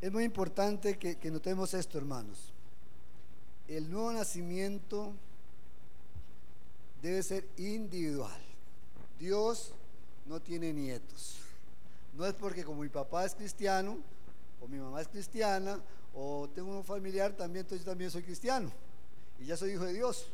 [0.07, 2.53] Es muy importante que, notemos esto, hermanos.
[3.67, 5.13] El nuevo nacimiento
[7.01, 8.41] debe ser individual.
[9.19, 9.73] Dios
[10.25, 11.37] no tiene nietos.
[12.13, 13.97] No es porque como mi papá es cristiano,
[14.61, 15.79] o mi mamá es cristiana,
[16.13, 18.71] o tengo un familiar también, entonces yo también soy cristiano.
[19.39, 20.25] Y ya soy hijo de Dios.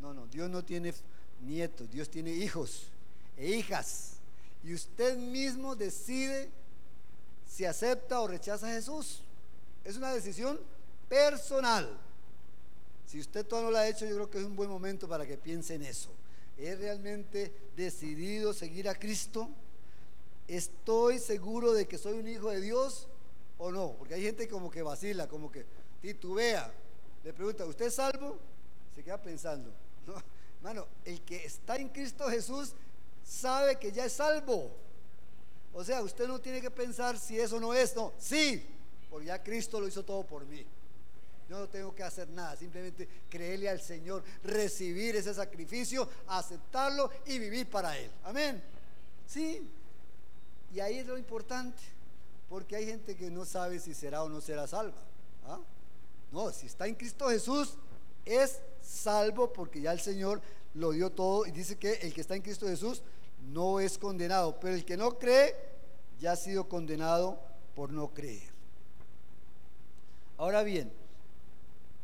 [0.00, 0.94] No, no, Dios no tiene
[1.40, 2.84] nietos, Dios tiene hijos
[3.36, 4.14] e hijas.
[4.62, 6.50] Y usted mismo decide
[7.48, 9.22] si acepta o rechaza a Jesús.
[9.84, 10.60] Es una decisión
[11.08, 11.88] personal.
[13.08, 15.26] Si usted todavía no lo ha hecho, yo creo que es un buen momento para
[15.26, 16.10] que piense en eso.
[16.58, 19.48] ¿He realmente decidido seguir a Cristo?
[20.46, 23.08] ¿Estoy seguro de que soy un hijo de Dios
[23.56, 23.92] o no?
[23.92, 25.64] Porque hay gente como que vacila, como que
[26.02, 26.70] titubea.
[27.24, 28.36] Le pregunta, ¿usted es salvo?
[28.94, 29.72] Se queda pensando.
[30.06, 30.22] No,
[30.58, 32.74] hermano, el que está en Cristo Jesús
[33.24, 34.70] sabe que ya es salvo.
[35.72, 38.66] O sea, usted no tiene que pensar si eso no es, no, sí,
[39.08, 40.66] porque ya Cristo lo hizo todo por mí.
[41.48, 47.38] Yo no tengo que hacer nada, simplemente creerle al Señor, recibir ese sacrificio, aceptarlo y
[47.38, 48.10] vivir para Él.
[48.24, 48.62] Amén.
[49.26, 49.66] Sí.
[50.74, 51.82] Y ahí es lo importante,
[52.50, 54.98] porque hay gente que no sabe si será o no será salva.
[55.46, 55.58] ¿ah?
[56.30, 57.78] No, si está en Cristo Jesús,
[58.26, 60.42] es salvo porque ya el Señor
[60.74, 63.02] lo dio todo y dice que el que está en Cristo Jesús
[63.50, 65.54] no es condenado, pero el que no cree
[66.20, 67.40] ya ha sido condenado
[67.74, 68.50] por no creer.
[70.36, 70.92] Ahora bien,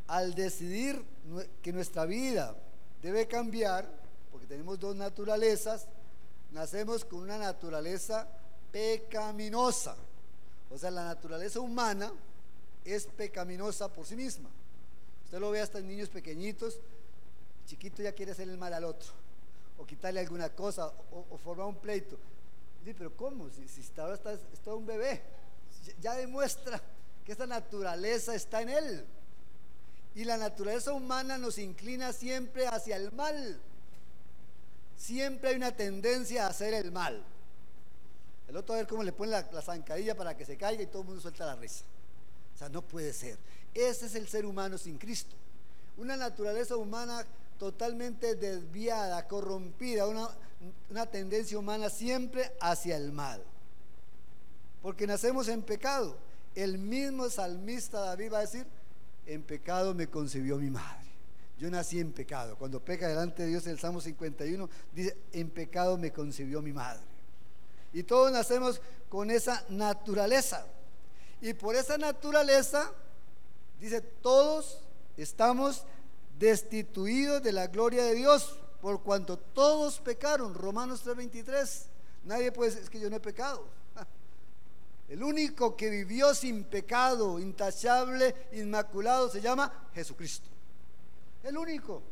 [0.06, 1.02] al decidir
[1.62, 2.54] que nuestra vida
[3.02, 3.88] debe cambiar,
[4.30, 5.86] porque tenemos dos naturalezas,
[6.52, 8.28] nacemos con una naturaleza
[8.70, 9.96] pecaminosa.
[10.70, 12.12] O sea, la naturaleza humana
[12.84, 14.50] es pecaminosa por sí misma.
[15.24, 16.78] Usted lo ve hasta en niños pequeñitos,
[17.66, 19.12] chiquito ya quiere hacer el mal al otro
[19.78, 22.16] o quitarle alguna cosa o, formar un pleito.
[22.84, 23.48] pero ¿cómo?
[23.50, 25.22] Si, si ahora está, está un bebé,
[26.00, 26.80] ya demuestra
[27.24, 29.06] que esa naturaleza está en él.
[30.14, 33.60] Y la naturaleza humana nos inclina siempre hacia el mal.
[34.96, 37.24] Siempre hay una tendencia a hacer el mal.
[38.48, 40.86] El otro a ver cómo le pone la, la, zancadilla para que se caiga y
[40.86, 41.84] todo el mundo suelta la risa.
[42.54, 43.36] O sea, no puede ser.
[43.72, 45.34] Ese es el ser humano sin Cristo.
[45.96, 47.24] Una naturaleza humana
[47.58, 50.28] totalmente desviada, corrompida, una,
[50.90, 53.42] una tendencia humana siempre hacia el mal.
[54.82, 56.16] Porque nacemos en pecado.
[56.54, 58.66] El mismo salmista David va a decir,
[59.26, 61.04] en pecado me concibió mi madre.
[61.58, 62.56] Yo nací en pecado.
[62.56, 66.72] Cuando peca delante de Dios en el Salmo 51, dice, en pecado me concibió mi
[66.72, 67.02] madre.
[67.92, 70.66] Y todos nacemos con esa naturaleza.
[71.40, 72.90] Y por esa naturaleza,
[73.80, 74.80] dice, todos
[75.16, 75.84] estamos
[76.38, 80.54] destituidos de la gloria de Dios, por cuanto todos pecaron.
[80.54, 81.86] Romanos 3:23.
[82.24, 83.64] Nadie puede decir, es que yo no he pecado.
[85.08, 90.48] El único que vivió sin pecado, intachable, inmaculado, se llama Jesucristo.
[91.42, 92.02] El único,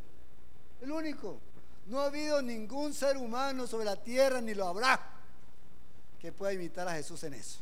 [0.82, 1.38] el único.
[1.86, 5.00] No ha habido ningún ser humano sobre la tierra, ni lo habrá,
[6.20, 7.60] que pueda imitar a Jesús en eso.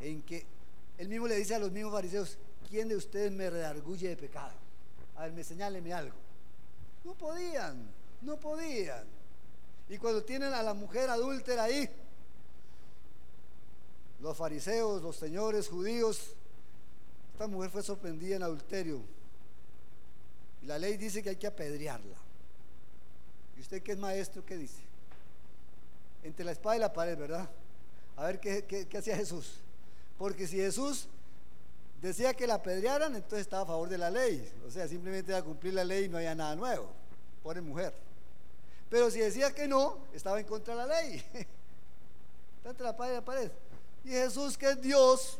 [0.00, 0.44] En que
[0.98, 2.36] él mismo le dice a los mismos fariseos,
[2.68, 4.52] ¿quién de ustedes me redarguye de pecado?
[5.16, 6.16] A ver, me señáleme algo.
[7.04, 7.88] No podían,
[8.20, 9.04] no podían.
[9.88, 11.88] Y cuando tienen a la mujer adúltera ahí,
[14.20, 16.34] los fariseos, los señores judíos,
[17.32, 19.02] esta mujer fue sorprendida en adulterio.
[20.62, 22.16] Y la ley dice que hay que apedrearla.
[23.56, 24.80] ¿Y usted que es maestro, qué dice?
[26.22, 27.48] Entre la espada y la pared, ¿verdad?
[28.16, 29.60] A ver qué, qué hacía Jesús.
[30.18, 31.08] Porque si Jesús
[32.00, 34.50] decía que la apedrearan, entonces estaba a favor de la ley.
[34.66, 36.88] O sea, simplemente a cumplir la ley y no había nada nuevo.
[37.42, 37.92] Pobre mujer.
[38.88, 41.16] Pero si decía que no, estaba en contra de la ley.
[42.58, 43.50] Está entre la pared y la pared.
[44.06, 45.36] Y Jesús, que es Dios,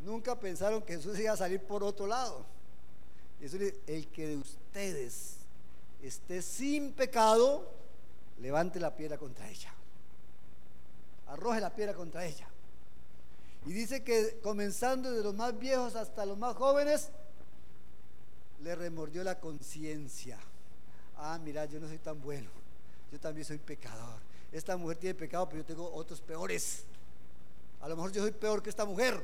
[0.00, 2.46] nunca pensaron que Jesús iba a salir por otro lado.
[3.38, 5.36] Eso el que de ustedes
[6.02, 7.70] esté sin pecado,
[8.40, 9.74] levante la piedra contra ella.
[11.26, 12.48] Arroje la piedra contra ella.
[13.66, 17.10] Y dice que comenzando de los más viejos hasta los más jóvenes,
[18.62, 20.38] le remordió la conciencia.
[21.18, 22.48] Ah, mira, yo no soy tan bueno.
[23.12, 24.25] Yo también soy pecador.
[24.56, 26.84] Esta mujer tiene pecado, pero yo tengo otros peores.
[27.82, 29.22] A lo mejor yo soy peor que esta mujer.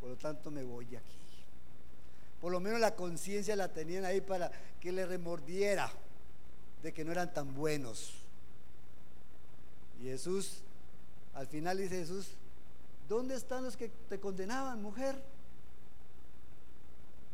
[0.00, 1.18] Por lo tanto, me voy de aquí.
[2.40, 5.92] Por lo menos la conciencia la tenían ahí para que le remordiera
[6.82, 8.14] de que no eran tan buenos.
[10.00, 10.62] Y Jesús,
[11.34, 12.30] al final dice Jesús,
[13.06, 15.22] ¿dónde están los que te condenaban, mujer?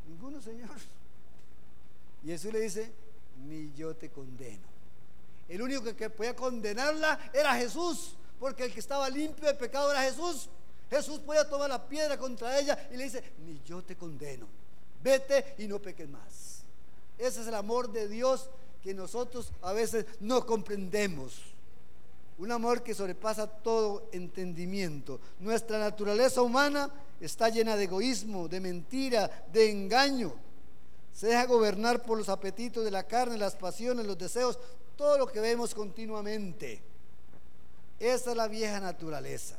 [0.09, 0.71] Ninguno, Señor.
[2.25, 2.91] Y Jesús le dice,
[3.47, 4.74] ni yo te condeno.
[5.49, 10.03] El único que podía condenarla era Jesús, porque el que estaba limpio de pecado era
[10.03, 10.49] Jesús.
[10.91, 14.47] Jesús podía tomar la piedra contra ella y le dice, ni yo te condeno.
[15.03, 16.63] Vete y no peques más.
[17.19, 18.49] Ese es el amor de Dios
[18.83, 21.41] que nosotros a veces no comprendemos.
[22.39, 25.21] Un amor que sobrepasa todo entendimiento.
[25.39, 26.91] Nuestra naturaleza humana
[27.21, 30.35] está llena de egoísmo, de mentira, de engaño.
[31.15, 34.59] Se deja gobernar por los apetitos de la carne, las pasiones, los deseos,
[34.97, 36.83] todo lo que vemos continuamente.
[38.01, 39.57] Esa es la vieja naturaleza.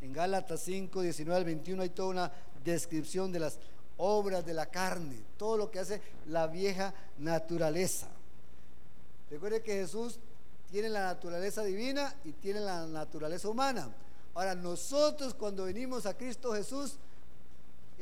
[0.00, 2.32] En Gálatas 5, 19 al 21 hay toda una
[2.64, 3.58] descripción de las
[3.96, 8.08] obras de la carne, todo lo que hace la vieja naturaleza.
[9.30, 10.18] Recuerde que Jesús
[10.70, 13.88] tiene la naturaleza divina y tiene la naturaleza humana.
[14.34, 16.96] Ahora, nosotros cuando venimos a Cristo Jesús,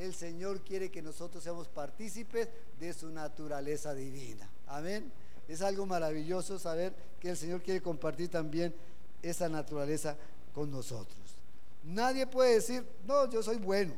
[0.00, 2.48] el Señor quiere que nosotros seamos partícipes
[2.78, 4.48] de su naturaleza divina.
[4.66, 5.12] Amén.
[5.46, 8.74] Es algo maravilloso saber que el Señor quiere compartir también
[9.22, 10.16] esa naturaleza
[10.54, 11.18] con nosotros.
[11.84, 13.92] Nadie puede decir, no, yo soy bueno,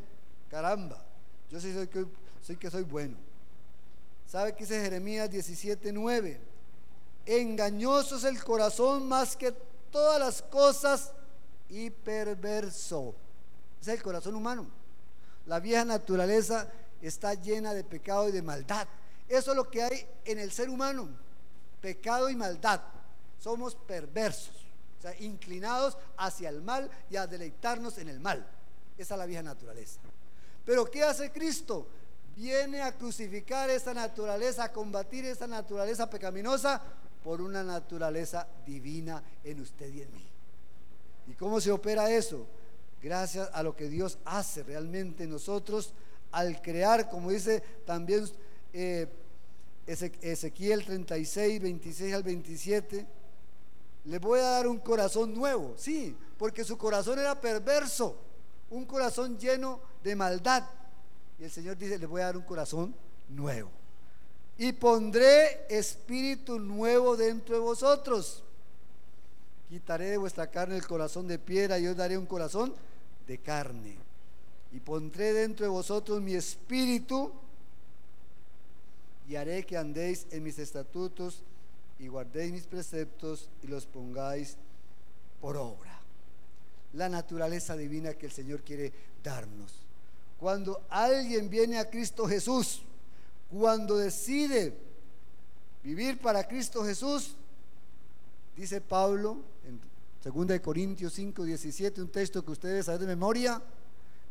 [0.51, 1.01] caramba,
[1.49, 2.05] yo sí soy que
[2.43, 3.17] soy, que soy bueno.
[4.27, 6.37] ¿Sabe qué dice Jeremías 17:9?
[7.27, 9.53] Engañoso es el corazón más que
[9.93, 11.13] todas las cosas
[11.69, 13.15] y perverso.
[13.81, 14.82] Es el corazón humano.
[15.47, 16.69] La vieja naturaleza
[17.01, 18.87] está llena de pecado y de maldad.
[19.29, 21.09] Eso es lo que hay en el ser humano
[21.83, 22.81] pecado y maldad.
[23.39, 24.55] Somos perversos,
[24.99, 28.47] o sea, inclinados hacia el mal y a deleitarnos en el mal.
[28.97, 30.01] Esa es la vieja naturaleza.
[30.65, 31.87] Pero ¿qué hace Cristo?
[32.37, 36.81] Viene a crucificar esa naturaleza, a combatir esa naturaleza pecaminosa
[37.23, 40.27] por una naturaleza divina en usted y en mí.
[41.27, 42.47] ¿Y cómo se opera eso?
[43.03, 45.93] Gracias a lo que Dios hace realmente en nosotros
[46.31, 48.25] al crear, como dice también
[48.73, 49.07] eh,
[49.87, 53.07] Ezequiel 36, 26 al 27,
[54.05, 58.17] le voy a dar un corazón nuevo, sí, porque su corazón era perverso,
[58.71, 60.65] un corazón lleno de maldad.
[61.39, 62.95] Y el Señor dice, le voy a dar un corazón
[63.29, 63.71] nuevo.
[64.59, 68.43] Y pondré espíritu nuevo dentro de vosotros.
[69.69, 72.75] Quitaré de vuestra carne el corazón de piedra y os daré un corazón
[73.27, 73.97] de carne.
[74.73, 77.33] Y pondré dentro de vosotros mi espíritu
[79.29, 81.43] y haré que andéis en mis estatutos
[81.99, 84.57] y guardéis mis preceptos y los pongáis
[85.41, 86.01] por obra.
[86.95, 88.93] La naturaleza divina que el Señor quiere
[89.23, 89.75] darnos.
[90.39, 92.83] Cuando alguien viene a Cristo Jesús,
[93.51, 94.75] cuando decide
[95.83, 97.37] vivir para Cristo Jesús,
[98.57, 99.81] dice Pablo en
[100.25, 103.61] 2 Corintios 5, 17, un texto que ustedes saben de memoria,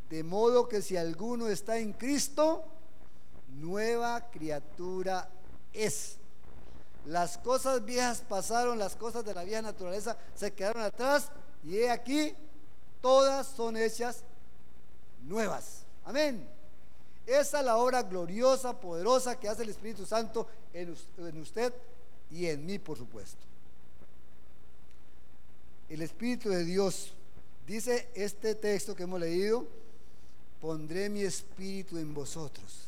[0.10, 2.64] de modo que si alguno está en Cristo,
[3.60, 5.30] nueva criatura
[5.74, 6.18] es.
[7.06, 11.30] Las cosas viejas pasaron, las cosas de la vieja naturaleza se quedaron atrás
[11.64, 12.34] y he aquí,
[13.02, 14.24] todas son hechas
[15.24, 15.84] nuevas.
[16.06, 16.48] Amén.
[17.26, 20.92] Esa es la obra gloriosa, poderosa que hace el Espíritu Santo en,
[21.40, 21.74] usted
[22.30, 23.51] y en mí, por supuesto.
[25.92, 27.14] El Espíritu de Dios,
[27.68, 29.68] dice este texto que hemos leído,
[30.62, 32.88] pondré mi espíritu en vosotros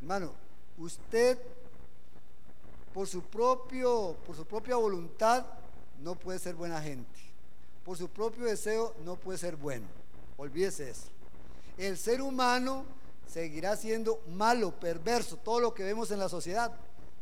[0.00, 0.32] Hermano,
[0.78, 1.36] usted
[2.94, 5.44] por su propio por su propia voluntad
[6.00, 7.18] no puede ser buena gente.
[7.84, 9.86] Por su propio deseo no puede ser bueno.
[10.36, 11.08] Olvídese eso.
[11.76, 12.84] El ser humano
[13.26, 16.72] seguirá siendo malo, perverso, todo lo que vemos en la sociedad,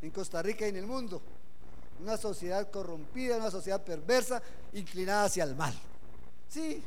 [0.03, 1.23] en Costa Rica y en el mundo.
[2.01, 4.43] Una sociedad corrompida, una sociedad perversa,
[4.73, 5.75] inclinada hacia el mal.
[6.49, 6.83] Sí,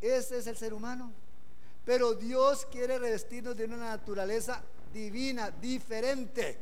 [0.00, 1.12] ese es el ser humano.
[1.84, 4.62] Pero Dios quiere revestirnos de una naturaleza
[4.92, 6.58] divina, diferente.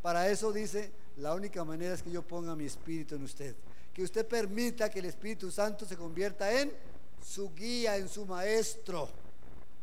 [0.00, 3.54] Para eso dice, la única manera es que yo ponga mi espíritu en usted.
[3.92, 6.72] Que usted permita que el Espíritu Santo se convierta en
[7.22, 9.08] su guía, en su maestro.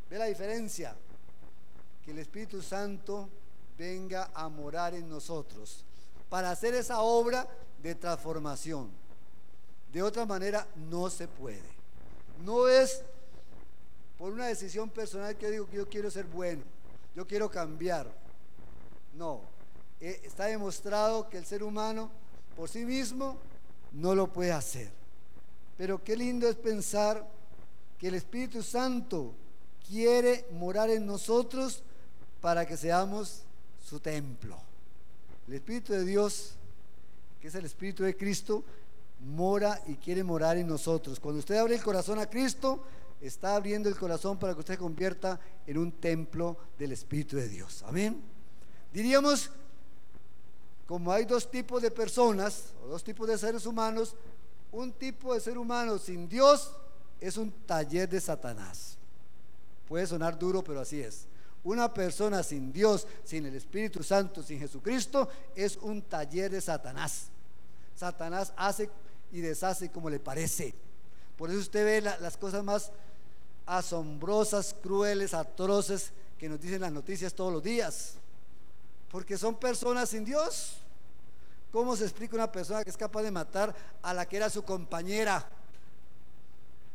[0.09, 0.95] ¿Ve la diferencia?
[2.03, 3.29] que el Espíritu Santo
[3.77, 5.85] venga a morar en nosotros
[6.30, 7.47] para hacer esa obra
[7.82, 8.89] de transformación.
[9.91, 11.80] De otra manera no se puede.
[12.43, 13.01] No es
[14.17, 16.61] por una decisión personal que yo digo que yo quiero ser bueno,
[17.15, 18.07] yo quiero cambiar.
[19.15, 19.41] No,
[19.99, 22.11] eh, está demostrado que el ser humano
[22.55, 23.38] por sí mismo
[23.93, 24.91] no lo puede hacer.
[25.77, 27.25] Pero qué lindo es pensar
[27.97, 29.34] que el Espíritu Santo
[29.88, 31.84] quiere morar en nosotros
[32.41, 33.43] para que seamos
[33.84, 34.68] su templo.
[35.50, 36.52] El Espíritu de Dios,
[37.41, 38.64] que es el Espíritu de Cristo,
[39.20, 41.20] mora y quiere morar en nosotros.
[41.20, 42.84] Cuando usted abre el corazón a Cristo,
[43.20, 47.50] está abriendo el corazón para que usted se convierta en un templo del Espíritu de
[47.50, 47.82] Dios.
[47.88, 48.22] Amén.
[48.93, 49.50] Diríamos,
[50.86, 54.16] como hay dos tipos de personas, o dos tipos de seres humanos,
[54.72, 56.72] un tipo de ser humano sin Dios
[57.20, 59.00] es un taller de Satanás.
[59.88, 61.26] Puede sonar duro, pero así es.
[61.64, 67.28] Una persona sin Dios, sin el Espíritu Santo, sin Jesucristo, es un taller de Satanás.
[67.95, 68.89] Satanás hace
[69.32, 70.74] y deshace como le parece.
[71.38, 72.91] Por eso usted ve las cosas más
[73.66, 78.16] asombrosas, crueles, atroces que nos dicen las noticias todos los días.
[79.12, 80.78] Porque son personas sin Dios.
[81.72, 84.64] ¿Cómo se explica una persona que es capaz de matar a la que era su
[84.64, 85.47] compañera?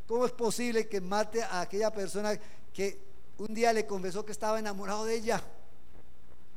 [0.08, 2.38] ¿Cómo es posible que mate a aquella persona
[2.72, 5.42] que un día le confesó que estaba enamorado de ella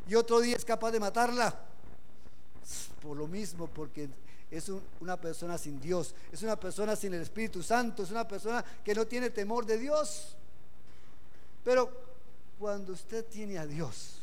[0.07, 1.59] y otro día es capaz de matarla.
[3.01, 4.09] Por lo mismo, porque
[4.49, 8.63] es una persona sin Dios, es una persona sin el Espíritu Santo, es una persona
[8.83, 10.35] que no tiene temor de Dios.
[11.63, 11.89] Pero
[12.57, 14.21] cuando usted tiene a Dios,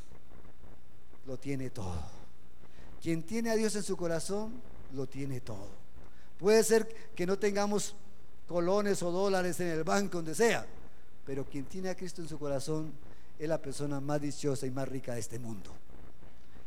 [1.26, 2.02] lo tiene todo.
[3.02, 4.60] Quien tiene a Dios en su corazón,
[4.94, 5.68] lo tiene todo.
[6.38, 7.94] Puede ser que no tengamos
[8.48, 10.66] colones o dólares en el banco, donde sea,
[11.24, 12.92] pero quien tiene a Cristo en su corazón
[13.38, 15.70] es la persona más dichosa y más rica de este mundo.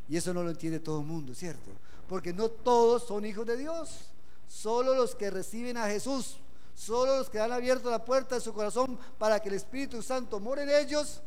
[0.10, 1.72] Y eso no lo entiende todo el mundo, ¿cierto?
[2.08, 4.10] Porque no todos son hijos de Dios.
[4.47, 6.38] Solo los que reciben a Jesús,
[6.74, 10.39] solo los que han abierto la puerta de su corazón para que el Espíritu Santo
[10.39, 11.22] more en ellos,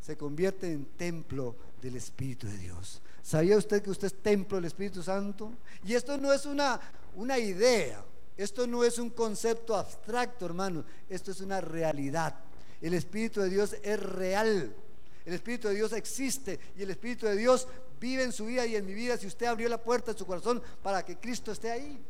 [0.00, 3.02] se convierten en templo del Espíritu de Dios.
[3.22, 5.52] ¿Sabía usted que usted es templo del Espíritu Santo?
[5.84, 6.80] Y esto no es una,
[7.14, 8.02] una idea,
[8.38, 10.84] esto no es un concepto abstracto, hermano.
[11.08, 12.36] Esto es una realidad.
[12.80, 14.72] El Espíritu de Dios es real.
[15.26, 17.66] El Espíritu de Dios existe y el Espíritu de Dios
[18.00, 20.24] vive en su vida y en mi vida si usted abrió la puerta de su
[20.24, 22.00] corazón para que Cristo esté ahí.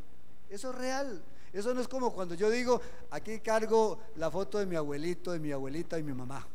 [0.50, 1.22] Eso es real.
[1.50, 2.78] Eso no es como cuando yo digo,
[3.10, 6.46] aquí cargo la foto de mi abuelito, de mi abuelita y mi mamá.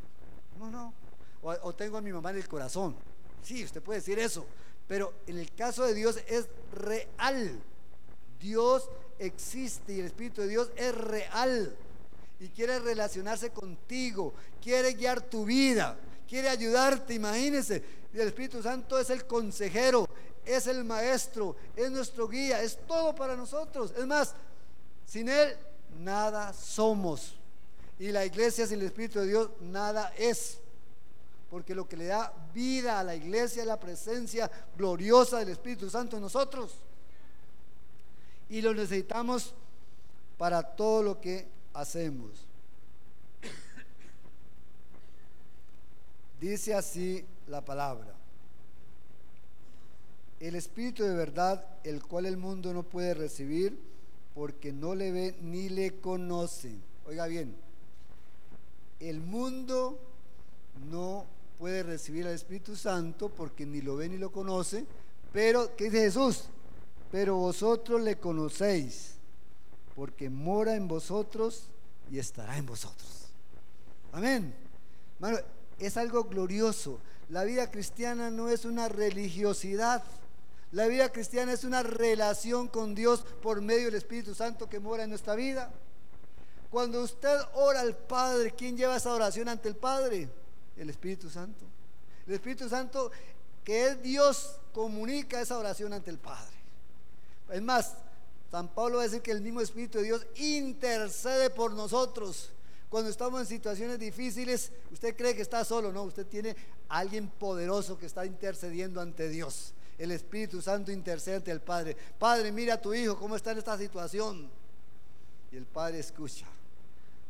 [0.59, 0.93] No, no.
[1.41, 2.95] O, o tengo a mi mamá en el corazón.
[3.41, 4.45] Sí, usted puede decir eso.
[4.87, 7.59] Pero en el caso de Dios es real.
[8.43, 11.73] Dios existe y el Espíritu de Dios es real
[12.41, 17.81] y quiere relacionarse contigo, quiere guiar tu vida, quiere ayudarte, imagínense.
[18.13, 20.07] El Espíritu Santo es el consejero,
[20.45, 23.93] es el maestro, es nuestro guía, es todo para nosotros.
[23.97, 24.35] Es más,
[25.05, 25.55] sin Él
[25.99, 27.35] nada somos.
[27.97, 30.59] Y la iglesia sin el Espíritu de Dios nada es.
[31.49, 35.89] Porque lo que le da vida a la iglesia es la presencia gloriosa del Espíritu
[35.89, 36.75] Santo en nosotros
[38.53, 39.55] y lo necesitamos
[40.37, 42.45] para todo lo que hacemos.
[46.39, 48.13] Dice así la palabra.
[50.39, 53.75] El Espíritu de verdad, el cual el mundo no puede recibir
[54.35, 56.75] porque no le ve ni le conoce.
[57.07, 57.55] Oiga bien,
[58.99, 59.97] el mundo
[60.91, 61.25] no
[61.57, 64.85] puede recibir al Espíritu Santo porque ni lo ve ni lo conoce,
[65.31, 66.49] pero ¿qué dice Jesús?
[67.13, 69.11] Pero vosotros le conocéis,
[69.95, 71.67] porque mora en vosotros
[72.09, 73.27] y estará en vosotros.
[74.11, 74.51] Amén.
[75.77, 76.99] es algo glorioso.
[77.29, 80.01] La vida cristiana no es una religiosidad.
[80.71, 85.03] La vida cristiana es una relación con Dios por medio del Espíritu Santo que mora
[85.03, 85.71] en nuestra vida.
[86.71, 90.29] Cuando usted ora al Padre, ¿quién lleva esa oración ante el Padre?
[90.75, 91.63] El Espíritu Santo.
[92.25, 93.11] El Espíritu Santo,
[93.63, 96.52] que es Dios, comunica esa oración ante el Padre.
[97.53, 97.93] Es más,
[98.49, 102.49] San Pablo va a decir que el mismo Espíritu de Dios intercede por nosotros.
[102.89, 106.55] Cuando estamos en situaciones difíciles, usted cree que está solo, no, usted tiene
[106.89, 109.75] a alguien poderoso que está intercediendo ante Dios.
[109.99, 111.95] El Espíritu Santo intercede ante el Padre.
[112.17, 114.49] Padre, mira a tu hijo, cómo está en esta situación.
[115.51, 116.47] Y el Padre escucha,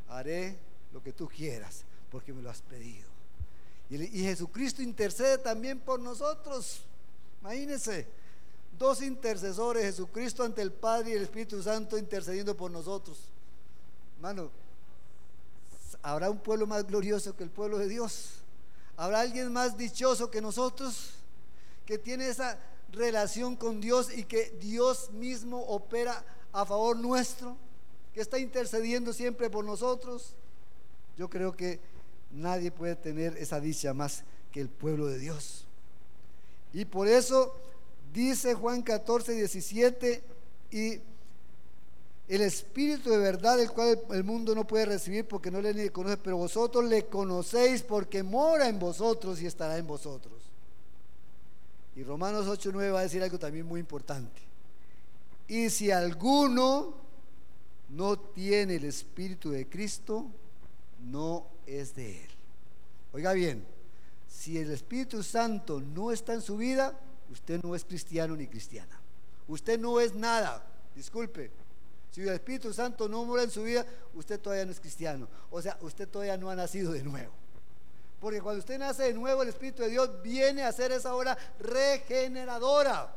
[0.08, 0.58] haré
[0.94, 3.10] lo que tú quieras, porque me lo has pedido.
[3.90, 6.84] Y, Jesucristo intercede también por nosotros.
[7.42, 8.23] Imagínense
[8.78, 13.30] dos intercesores, Jesucristo ante el Padre y el Espíritu Santo intercediendo por nosotros.
[14.16, 14.52] Hermano,
[16.02, 18.30] ¿habrá un pueblo más glorioso que el pueblo de Dios?
[18.96, 21.12] ¿Habrá alguien más dichoso que nosotros
[21.86, 22.60] que tiene esa
[22.92, 27.58] relación con Dios y que Dios mismo opera a favor nuestro,
[28.14, 30.36] que está intercediendo siempre por nosotros?
[31.18, 31.80] Yo creo que
[32.32, 35.66] nadie puede tener esa dicha más que el pueblo de Dios.
[36.72, 37.56] Y por eso
[38.14, 40.24] dice Juan 14, 17,
[40.72, 40.99] y
[42.28, 46.18] el Espíritu de verdad, el cual el mundo no puede recibir porque no le conoce,
[46.18, 50.41] pero vosotros le conocéis porque mora en vosotros y estará en vosotros.
[51.95, 54.41] Y Romanos 8, 9 va a decir algo también muy importante.
[55.47, 56.95] Y si alguno
[57.89, 60.26] no tiene el Espíritu de Cristo,
[61.01, 62.30] no es de él.
[63.11, 63.64] Oiga bien,
[64.28, 66.99] si el Espíritu Santo no está en su vida,
[67.34, 69.00] usted no es cristiano ni cristiana.
[69.48, 70.64] Usted no es nada.
[70.96, 71.52] Disculpe.
[72.12, 75.28] Si el Espíritu Santo no mora en su vida, usted todavía no es cristiano.
[75.50, 77.34] O sea, usted todavía no ha nacido de nuevo.
[78.22, 81.36] Porque cuando usted nace de nuevo, el Espíritu de Dios viene a hacer esa obra
[81.60, 83.16] regeneradora.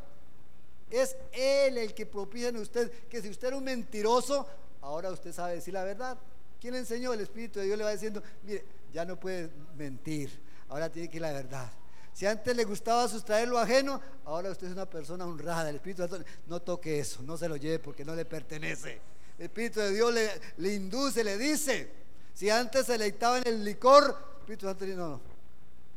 [0.90, 4.46] Es Él el que propicia en usted que si usted era un mentiroso,
[4.80, 6.16] ahora usted sabe decir la verdad.
[6.58, 7.12] ¿Quién le enseñó?
[7.12, 8.64] El Espíritu de Dios le va diciendo, mire,
[8.94, 10.30] ya no puede mentir,
[10.70, 11.70] ahora tiene que ir la verdad.
[12.16, 15.68] Si antes le gustaba sustraer lo ajeno, ahora usted es una persona honrada.
[15.68, 18.98] El Espíritu Santo, no toque eso, no se lo lleve porque no le pertenece.
[19.38, 20.14] El Espíritu de Dios
[20.56, 21.90] le, induce, le dice.
[22.32, 25.20] Si antes se leitaba en el licor, el Espíritu Santo dice, no, no,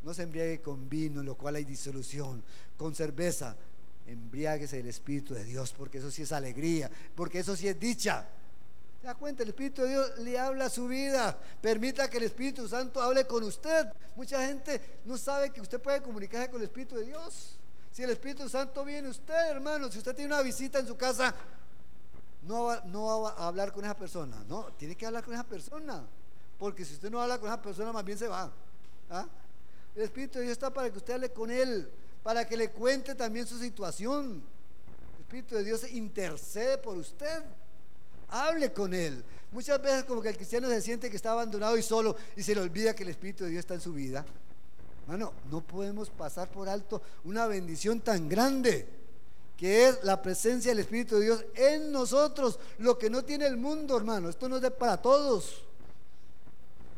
[0.03, 2.43] no se embriague con vino, en lo cual hay disolución,
[2.75, 3.55] con cerveza.
[4.05, 8.27] Embriáguese el Espíritu de Dios, porque eso sí es alegría, porque eso sí es dicha.
[8.99, 9.43] ¿Se da cuenta?
[9.43, 11.37] El Espíritu de Dios le habla a su vida.
[11.61, 13.87] Permita que el Espíritu Santo hable con usted.
[14.15, 17.57] Mucha gente no sabe que usted puede comunicarse con el Espíritu de Dios.
[17.91, 21.33] Si el Espíritu Santo viene usted, hermano, si usted tiene una visita en su casa,
[22.43, 24.43] no va, no va a hablar con esa persona.
[24.49, 26.05] No, tiene que hablar con esa persona.
[26.57, 28.51] Porque si usted no habla con esa persona, más bien se va.
[29.09, 29.25] ¿Ah?
[29.95, 31.89] El Espíritu de Dios está para que usted hable con Él,
[32.21, 34.43] para que le cuente también su situación.
[35.15, 37.43] El Espíritu de Dios intercede por usted.
[38.31, 39.23] Hable con Él.
[39.51, 42.53] Muchas veces como que el cristiano se siente que está abandonado y solo y se
[42.53, 44.25] le olvida que el Espíritu de Dios está en su vida.
[45.03, 48.87] Hermano, no podemos pasar por alto una bendición tan grande
[49.57, 53.57] que es la presencia del Espíritu de Dios en nosotros, lo que no tiene el
[53.57, 54.29] mundo, hermano.
[54.29, 55.63] Esto no es para todos.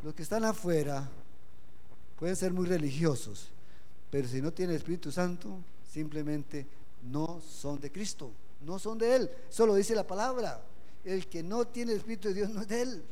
[0.03, 1.09] Los que están afuera
[2.19, 3.47] pueden ser muy religiosos,
[4.09, 5.57] pero si no tienen el Espíritu Santo,
[5.91, 6.67] simplemente
[7.09, 8.32] no son de Cristo,
[8.65, 9.32] no son de Él.
[9.49, 10.61] Eso lo dice la palabra
[11.03, 13.03] el que no tiene el Espíritu de Dios no es de él.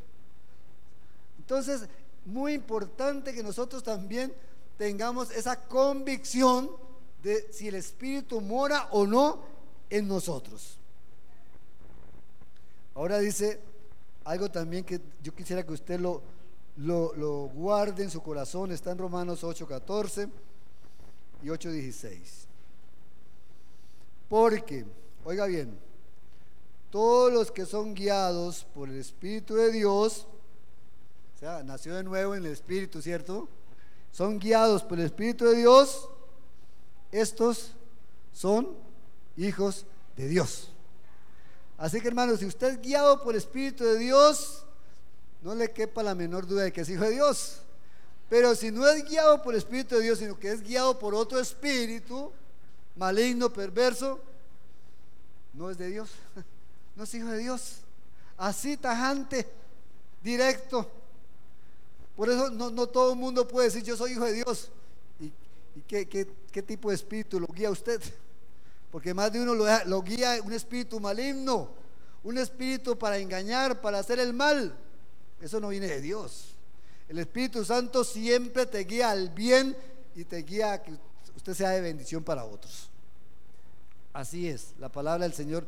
[1.39, 1.87] Entonces,
[2.25, 4.33] muy importante que nosotros también
[4.77, 6.69] tengamos esa convicción
[7.23, 9.43] de si el Espíritu mora o no
[9.89, 10.77] en nosotros.
[12.95, 13.59] Ahora dice
[14.23, 16.21] algo también que yo quisiera que usted lo,
[16.77, 20.29] lo, lo guarde en su corazón, está en Romanos 8:14
[21.41, 22.45] y 8:16.
[24.27, 24.85] Porque,
[25.25, 25.77] oiga bien,
[26.91, 30.27] todos los que son guiados por el Espíritu de Dios,
[31.35, 33.47] o sea, nació de nuevo en el Espíritu, ¿cierto?
[34.11, 36.09] Son guiados por el Espíritu de Dios,
[37.11, 37.73] estos
[38.33, 38.75] son
[39.37, 39.85] hijos
[40.17, 40.71] de Dios.
[41.77, 44.65] Así que hermanos, si usted es guiado por el Espíritu de Dios,
[45.41, 47.61] no le quepa la menor duda de que es hijo de Dios.
[48.29, 51.15] Pero si no es guiado por el Espíritu de Dios, sino que es guiado por
[51.15, 52.31] otro espíritu,
[52.95, 54.19] maligno, perverso,
[55.53, 56.09] no es de Dios.
[56.99, 57.77] no es hijo de Dios.
[58.37, 59.47] Así tajante,
[60.21, 60.85] directo.
[62.13, 64.69] Por eso no, todo el mundo puede decir yo soy hijo de Dios.
[65.21, 65.31] ¿Y,
[65.83, 68.01] qué, tipo de espíritu lo guía usted?
[68.91, 71.69] Porque más de uno lo, lo guía un espíritu maligno,
[72.21, 74.75] un espíritu para engañar, para hacer el mal.
[75.39, 76.53] Eso no viene de Dios.
[77.07, 79.73] El Espíritu Santo siempre te guía al bien
[80.15, 80.91] y te guía a que
[81.33, 82.89] usted sea de bendición para otros.
[84.11, 85.65] Así es, la palabra del Señor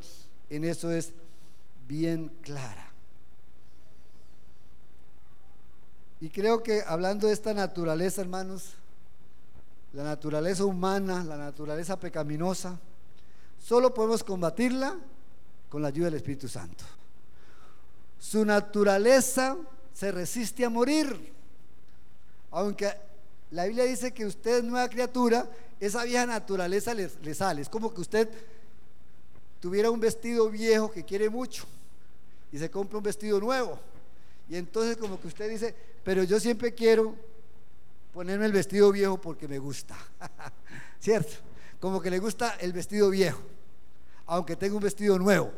[0.52, 1.14] en eso es
[1.88, 2.90] bien clara.
[6.20, 8.74] Y creo que hablando de esta naturaleza, hermanos,
[9.94, 12.78] la naturaleza humana, la naturaleza pecaminosa,
[13.60, 14.98] solo podemos combatirla
[15.70, 16.84] con la ayuda del Espíritu Santo.
[18.20, 19.58] Su naturaleza
[19.94, 21.34] se resiste a morir.
[22.52, 22.92] Aunque
[23.52, 25.50] la Biblia dice que usted es nueva criatura,
[25.80, 27.62] esa vieja naturaleza le, le sale.
[27.62, 28.30] Es como que usted
[29.62, 31.66] tuviera un vestido viejo que quiere mucho
[32.52, 33.80] y se compra un vestido nuevo.
[34.50, 37.16] Y entonces como que usted dice, pero yo siempre quiero
[38.12, 39.96] ponerme el vestido viejo porque me gusta.
[41.00, 41.36] ¿Cierto?
[41.80, 43.40] Como que le gusta el vestido viejo,
[44.26, 45.52] aunque tenga un vestido nuevo.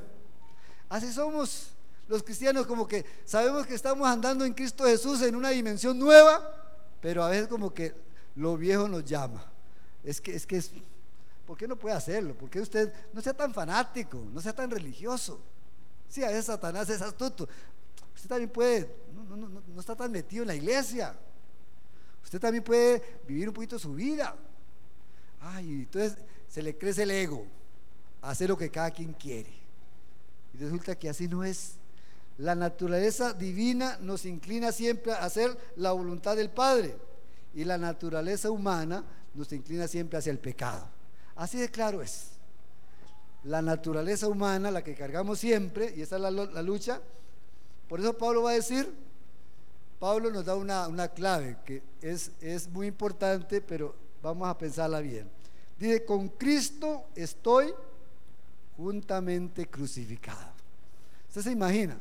[0.89, 1.69] Así somos
[2.07, 6.41] los cristianos, como que sabemos que estamos andando en Cristo Jesús en una dimensión nueva,
[7.01, 7.93] pero a veces como que
[8.35, 9.43] lo viejo nos llama.
[10.03, 10.71] Es que es que es
[11.53, 12.35] ¿Por qué no puede hacerlo?
[12.35, 15.39] ¿Por qué usted no sea tan fanático, no sea tan religioso?
[16.09, 17.47] Sí, a veces Satanás es astuto.
[18.15, 21.15] Usted también puede, no, no, no, no está tan metido en la iglesia.
[22.23, 24.35] Usted también puede vivir un poquito su vida.
[25.41, 26.17] Ay, entonces
[26.49, 27.45] se le crece el ego,
[28.23, 29.53] hacer lo que cada quien quiere.
[30.55, 31.75] Y resulta que así no es.
[32.39, 36.97] La naturaleza divina nos inclina siempre a hacer la voluntad del Padre
[37.53, 39.03] y la naturaleza humana
[39.35, 41.02] nos inclina siempre hacia el pecado.
[41.35, 42.31] Así de claro es.
[43.43, 47.01] La naturaleza humana, la que cargamos siempre, y esa es la, lucha.
[47.89, 48.91] Por eso Pablo va a decir,
[49.99, 55.29] Pablo nos da una, clave que es, es muy importante, pero vamos a pensarla bien.
[55.77, 57.73] Dice, con Cristo estoy
[58.77, 60.53] juntamente crucificado.
[61.27, 61.97] ¿Usted se imagina?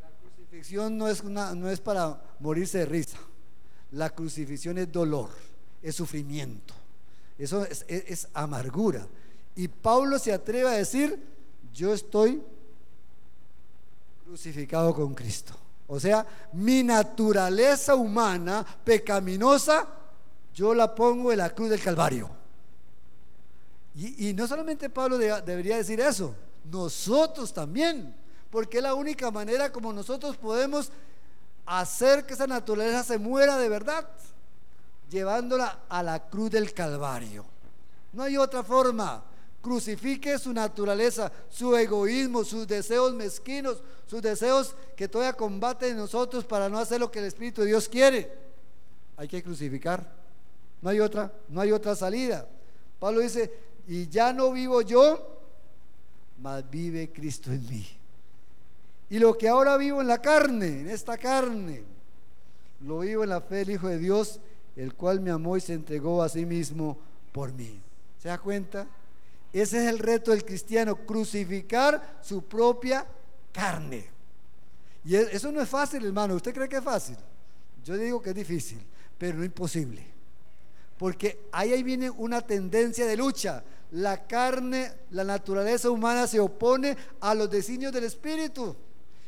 [0.00, 3.18] La crucifixión no es, una, no es para morirse de risa.
[3.90, 5.30] La crucifixión es dolor,
[5.82, 6.74] es sufrimiento.
[7.38, 9.06] Eso es, amargura.
[9.54, 11.20] Y Pablo se atreve a decir,
[11.72, 12.42] yo estoy
[14.24, 15.54] crucificado con Cristo.
[15.86, 19.86] O sea, mi naturaleza humana, pecaminosa,
[20.54, 22.30] yo la pongo en la cruz del Calvario.
[23.94, 26.34] Y, no solamente Pablo debería decir eso,
[26.70, 28.14] nosotros también,
[28.50, 30.90] porque es la única manera como nosotros podemos
[31.66, 34.08] hacer que esa naturaleza se muera de verdad
[35.12, 37.44] llevándola a la cruz del Calvario.
[38.12, 39.22] No hay otra forma.
[39.60, 46.44] Crucifique su naturaleza, su egoísmo, sus deseos mezquinos, sus deseos que todavía combaten en nosotros
[46.44, 48.32] para no hacer lo que el Espíritu de Dios quiere.
[49.16, 50.04] Hay que crucificar.
[50.80, 52.48] No hay otra, no hay otra salida.
[52.98, 53.52] Pablo dice,
[53.86, 55.38] y ya no vivo yo,
[56.38, 57.86] mas vive Cristo en mí.
[59.10, 61.84] Y lo que ahora vivo en la carne, en esta carne,
[62.80, 64.40] lo vivo en la fe del Hijo de Dios
[64.76, 66.98] el cual me amó y se entregó a sí mismo
[67.32, 67.80] por mí.
[68.18, 68.86] ¿Se da cuenta?
[69.52, 73.06] Ese es el reto del cristiano, crucificar su propia
[73.52, 74.08] carne.
[75.04, 76.34] Y e, eso no es fácil, hermano.
[76.34, 77.16] ¿Usted cree que es fácil?
[77.84, 78.82] Yo digo que es difícil,
[79.18, 80.06] pero no imposible.
[80.96, 83.62] Porque ahí, ahí viene una tendencia de lucha.
[83.90, 88.74] La carne, la naturaleza humana se opone a los designios del espíritu.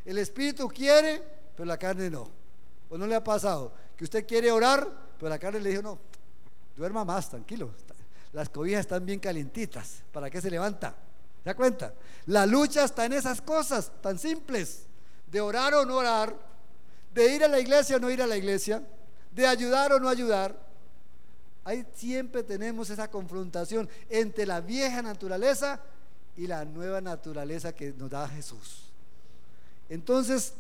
[0.04, 1.22] El espíritu quiere,
[1.54, 2.28] pero la carne no.
[2.88, 3.72] ¿O no le ha pasado?
[3.96, 4.88] Que usted quiere orar,
[5.18, 5.98] pero la carne le dijo, no,
[6.76, 7.70] duerma más, tranquilo.
[8.32, 10.02] Las cobijas están bien calientitas.
[10.12, 10.94] ¿Para qué se levanta?
[11.42, 11.94] ¿Se da cuenta?
[12.26, 14.86] La lucha está en esas cosas tan simples.
[15.30, 16.34] De orar o no orar.
[17.12, 18.82] De ir a la iglesia o no ir a la iglesia.
[19.30, 20.58] De ayudar o no ayudar.
[21.62, 25.80] Ahí siempre tenemos esa confrontación entre la vieja naturaleza
[26.36, 28.90] y la nueva naturaleza que nos da Jesús.
[29.88, 30.54] Entonces,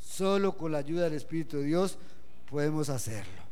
[0.00, 1.98] solo con la ayuda del Espíritu de Dios
[2.50, 3.42] podemos hacerlo.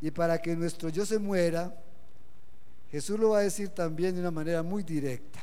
[0.00, 1.74] Y para que nuestro yo se muera,
[2.90, 5.40] Jesús lo va a decir también de una manera muy directa.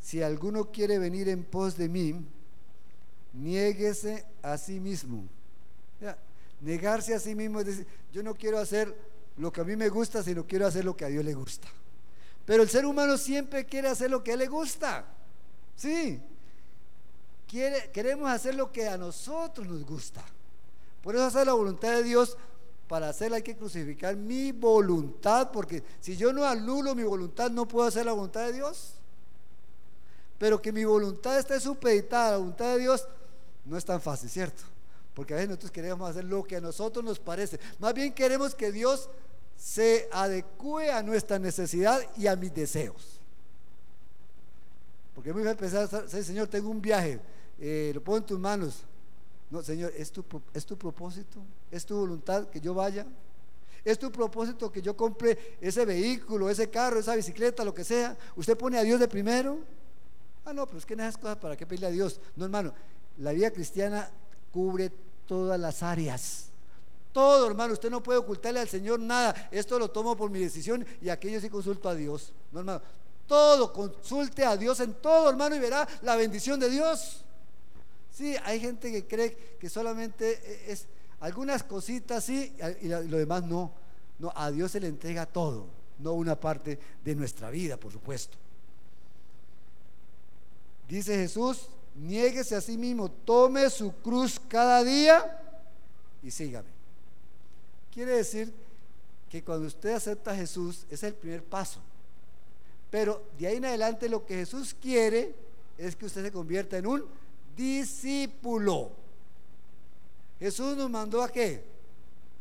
[0.00, 2.24] Si alguno quiere venir en pos de mí,
[3.32, 5.24] niéguese a sí mismo.
[6.60, 8.96] negarse a sí mismo es decir, yo no quiero hacer
[9.36, 11.66] lo que a mí me gusta, sino quiero hacer lo que a Dios le gusta.
[12.44, 15.06] Pero el ser humano siempre quiere hacer lo que a él le gusta.
[15.74, 16.20] Sí,
[17.92, 20.24] queremos hacer lo que a nosotros nos gusta.
[21.02, 22.36] Por eso hacer la voluntad de Dios,
[22.88, 27.66] para hacerla hay que crucificar mi voluntad, porque si yo no anulo mi voluntad, no
[27.66, 28.94] puedo hacer la voluntad de Dios.
[30.38, 33.06] Pero que mi voluntad esté supeditada a la voluntad de Dios,
[33.64, 34.62] no es tan fácil, ¿cierto?
[35.14, 37.60] Porque a veces nosotros queremos hacer lo que a nosotros nos parece.
[37.78, 39.08] Más bien queremos que Dios
[39.56, 43.20] se adecue a nuestra necesidad y a mis deseos.
[45.14, 47.20] Porque muy bien pensar, Señor, tengo un viaje
[47.64, 48.82] eh, lo pongo en tus manos.
[49.48, 51.38] No, Señor, ¿es tu, ¿es tu propósito?
[51.70, 53.06] ¿Es tu voluntad que yo vaya?
[53.84, 58.18] ¿Es tu propósito que yo compre ese vehículo, ese carro, esa bicicleta, lo que sea?
[58.34, 59.60] ¿Usted pone a Dios de primero?
[60.44, 62.20] Ah, no, pero es que en esas cosas, ¿para qué pedirle a Dios?
[62.34, 62.74] No, hermano,
[63.18, 64.10] la vida cristiana
[64.50, 64.90] cubre
[65.28, 66.46] todas las áreas.
[67.12, 69.50] Todo, hermano, usted no puede ocultarle al Señor nada.
[69.52, 72.32] Esto lo tomo por mi decisión y aquello sí consulto a Dios.
[72.50, 72.82] No, hermano,
[73.28, 77.22] todo, consulte a Dios en todo, hermano, y verá la bendición de Dios.
[78.12, 80.30] Sí, hay gente que cree que solamente
[80.68, 80.86] e, es
[81.20, 83.72] algunas cositas sí y lo demás no.
[84.18, 85.66] No, a Dios se le entrega todo,
[85.98, 88.36] no una parte de nuestra vida, por supuesto.
[90.88, 95.40] Dice Jesús, niéguese a sí mismo, tome su cruz cada día
[96.22, 96.68] y sígame.
[97.92, 98.52] Quiere decir
[99.28, 101.80] que cuando usted acepta a Jesús, es el primer paso.
[102.90, 105.34] Pero de ahí en adelante lo que Jesús quiere
[105.78, 107.04] es que usted se convierta en un
[107.56, 108.92] discípulo.
[110.38, 111.64] Jesús nos mandó a qué?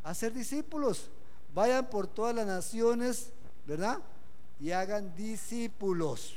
[0.04, 1.10] A ser discípulos.
[1.54, 3.30] Vayan por todas las naciones,
[3.66, 4.00] ¿verdad?
[4.60, 6.36] Y hagan discípulos.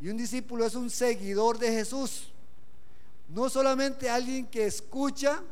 [0.00, 2.32] Y un discípulo es un seguidor de Jesús.
[3.28, 5.42] No solamente alguien que escucha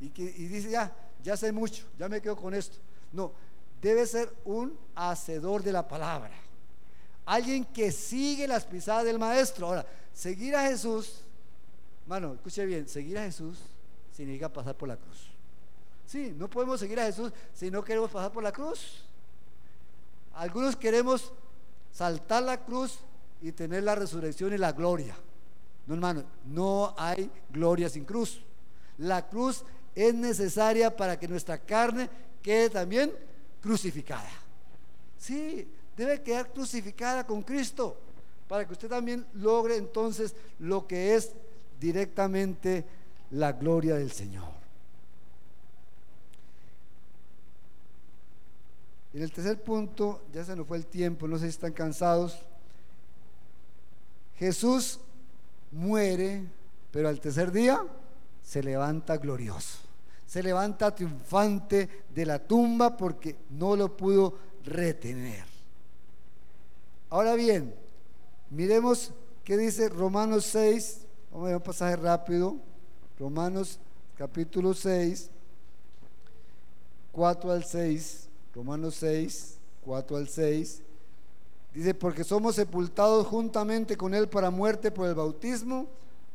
[0.00, 2.76] y, que, y dice, ya, ya sé mucho, ya me quedo con esto.
[3.12, 3.32] No,
[3.80, 6.32] debe ser un hacedor de la palabra.
[7.26, 9.66] Alguien que sigue las pisadas del maestro.
[9.66, 11.23] Ahora, seguir a Jesús,
[12.06, 13.58] mano, escuche bien, seguir a Jesús
[14.12, 15.30] significa pasar por la cruz.
[16.06, 19.04] Sí, no podemos seguir a Jesús si no queremos pasar por la cruz.
[20.34, 21.32] Algunos queremos
[21.92, 22.98] saltar la cruz
[23.40, 25.14] y tener la resurrección y la gloria.
[25.86, 28.40] No, hermano, no hay gloria sin cruz.
[28.98, 32.08] La cruz es necesaria para que nuestra carne
[32.42, 33.12] quede también
[33.60, 34.30] crucificada.
[35.18, 37.96] Sí, debe quedar crucificada con Cristo
[38.48, 41.32] para que usted también logre entonces lo que es
[41.84, 42.82] directamente
[43.32, 44.48] la gloria del Señor.
[49.12, 52.38] En el tercer punto, ya se nos fue el tiempo, no sé si están cansados.
[54.38, 54.98] Jesús
[55.72, 56.44] muere,
[56.90, 57.82] pero al tercer día
[58.42, 59.78] se levanta glorioso.
[60.26, 65.44] Se levanta triunfante de la tumba porque no lo pudo retener.
[67.10, 67.74] Ahora bien,
[68.48, 69.12] miremos
[69.44, 71.03] qué dice Romanos 6.
[71.34, 72.56] Vamos a ver un pasaje rápido.
[73.18, 73.80] Romanos
[74.16, 75.28] capítulo 6,
[77.10, 78.28] 4 al 6.
[78.54, 80.82] Romanos 6, 4 al 6.
[81.74, 85.88] Dice, porque somos sepultados juntamente con Él para muerte por el bautismo,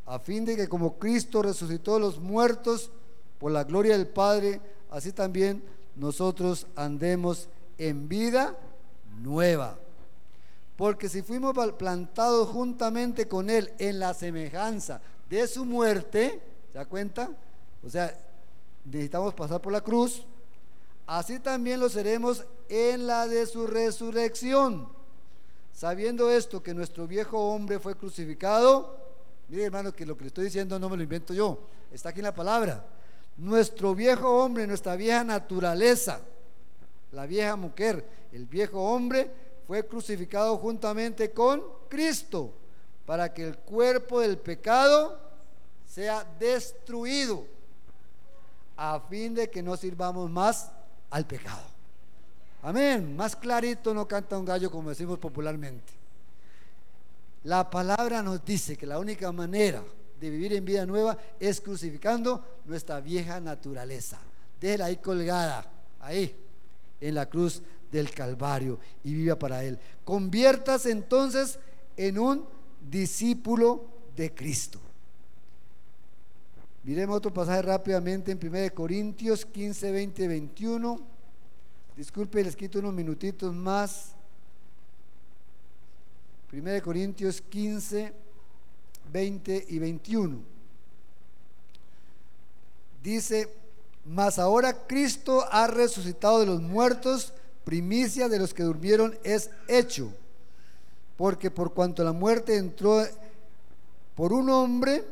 [0.05, 2.91] a fin de que como Cristo resucitó a los muertos
[3.39, 4.59] por la gloria del Padre,
[4.91, 5.63] así también
[5.95, 7.47] nosotros andemos
[7.77, 8.53] en vida
[9.21, 9.79] nueva.
[10.79, 16.85] Porque si fuimos plantados juntamente con Él en la semejanza de su muerte, ¿se da
[16.85, 17.29] cuenta?
[17.85, 18.17] O sea,
[18.85, 20.25] necesitamos pasar por la cruz.
[21.05, 24.87] Así también lo seremos en la de su resurrección.
[25.73, 28.95] Sabiendo esto, que nuestro viejo hombre fue crucificado.
[29.49, 31.59] Mire, hermano, que lo que le estoy diciendo no me lo invento yo.
[31.91, 32.85] Está aquí en la palabra.
[33.35, 36.21] Nuestro viejo hombre, nuestra vieja naturaleza,
[37.11, 42.51] la vieja mujer, el viejo hombre fue crucificado juntamente con Cristo
[43.05, 45.19] para que el cuerpo del pecado
[45.85, 47.45] sea destruido
[48.75, 50.71] a fin de que no sirvamos más
[51.11, 51.61] al pecado.
[52.63, 53.15] Amén.
[53.15, 55.93] Más clarito no canta un gallo como decimos popularmente.
[57.43, 59.83] La palabra nos dice que la única manera
[60.19, 64.17] de vivir en vida nueva es crucificando nuestra vieja naturaleza.
[64.59, 65.63] Déjela ahí colgada,
[65.99, 66.35] ahí,
[66.99, 67.61] en la cruz
[67.91, 69.79] del Calvario y viva para Él.
[70.03, 71.59] Conviertas entonces
[71.97, 72.45] en un
[72.89, 73.85] discípulo
[74.15, 74.79] de Cristo.
[76.83, 80.99] Miremos otro pasaje rápidamente en 1 Corintios 15, 20, 21.
[81.95, 84.15] Disculpe, les quito unos minutitos más.
[86.51, 88.13] 1 Corintios 15,
[89.11, 90.39] 20 y 21.
[93.03, 93.49] Dice,
[94.05, 97.33] mas ahora Cristo ha resucitado de los muertos
[97.69, 100.11] primicia de los que durmieron es hecho,
[101.15, 103.05] porque por cuanto la muerte entró
[104.15, 105.05] por un hombre,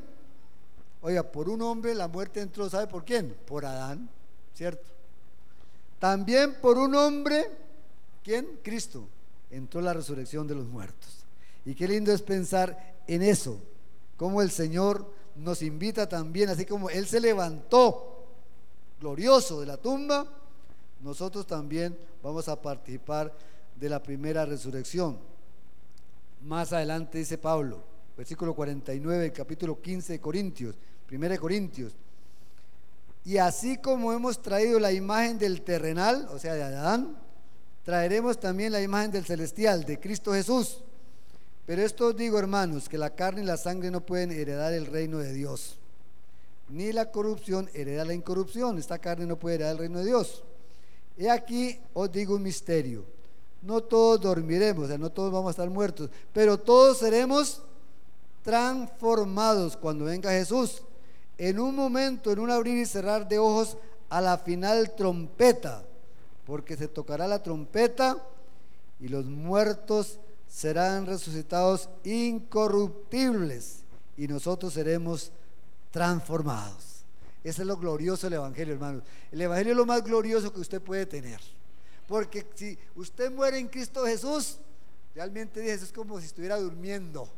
[1.01, 3.37] oiga, por un hombre la muerte entró, ¿sabe por quién?
[3.45, 4.09] Por Adán,
[4.55, 4.87] ¿cierto?
[5.99, 7.47] También por un hombre,
[8.23, 8.59] ¿quién?
[8.63, 9.07] Cristo,
[9.51, 11.25] entró la resurrección de los muertos.
[11.63, 13.61] Y qué lindo es pensar en eso,
[14.17, 18.25] como el Señor nos invita también, así como Él se levantó
[18.99, 20.25] glorioso de la tumba,
[21.01, 23.33] nosotros también vamos a participar
[23.75, 25.17] de la primera resurrección.
[26.41, 27.83] Más adelante dice Pablo,
[28.15, 30.75] versículo 49, capítulo 15 de Corintios,
[31.11, 31.93] 1 de Corintios.
[33.25, 37.17] Y así como hemos traído la imagen del terrenal, o sea, de Adán,
[37.83, 40.81] traeremos también la imagen del celestial, de Cristo Jesús.
[41.65, 45.17] Pero esto digo, hermanos, que la carne y la sangre no pueden heredar el reino
[45.17, 45.77] de Dios,
[46.69, 48.77] ni la corrupción hereda la incorrupción.
[48.77, 50.43] Esta carne no puede heredar el reino de Dios.
[51.17, 53.03] He aquí os digo un misterio.
[53.61, 57.61] No todos dormiremos, o sea, no todos vamos a estar muertos, pero todos seremos
[58.43, 60.83] transformados cuando venga Jesús.
[61.37, 63.77] En un momento, en un abrir y cerrar de ojos,
[64.09, 65.83] a la final trompeta,
[66.45, 68.23] porque se tocará la trompeta
[68.99, 73.83] y los muertos serán resucitados incorruptibles
[74.15, 75.31] y nosotros seremos
[75.91, 76.96] transformados.
[77.47, 79.03] Ese es lo glorioso del Evangelio, hermanos.
[79.31, 81.39] El Evangelio es lo más glorioso que usted puede tener.
[82.05, 84.57] Porque si usted muere en Cristo Jesús,
[85.15, 87.29] realmente es como si estuviera durmiendo.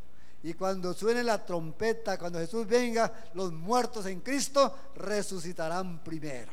[0.41, 6.51] Y cuando suene la trompeta, cuando Jesús venga, los muertos en Cristo resucitarán primero.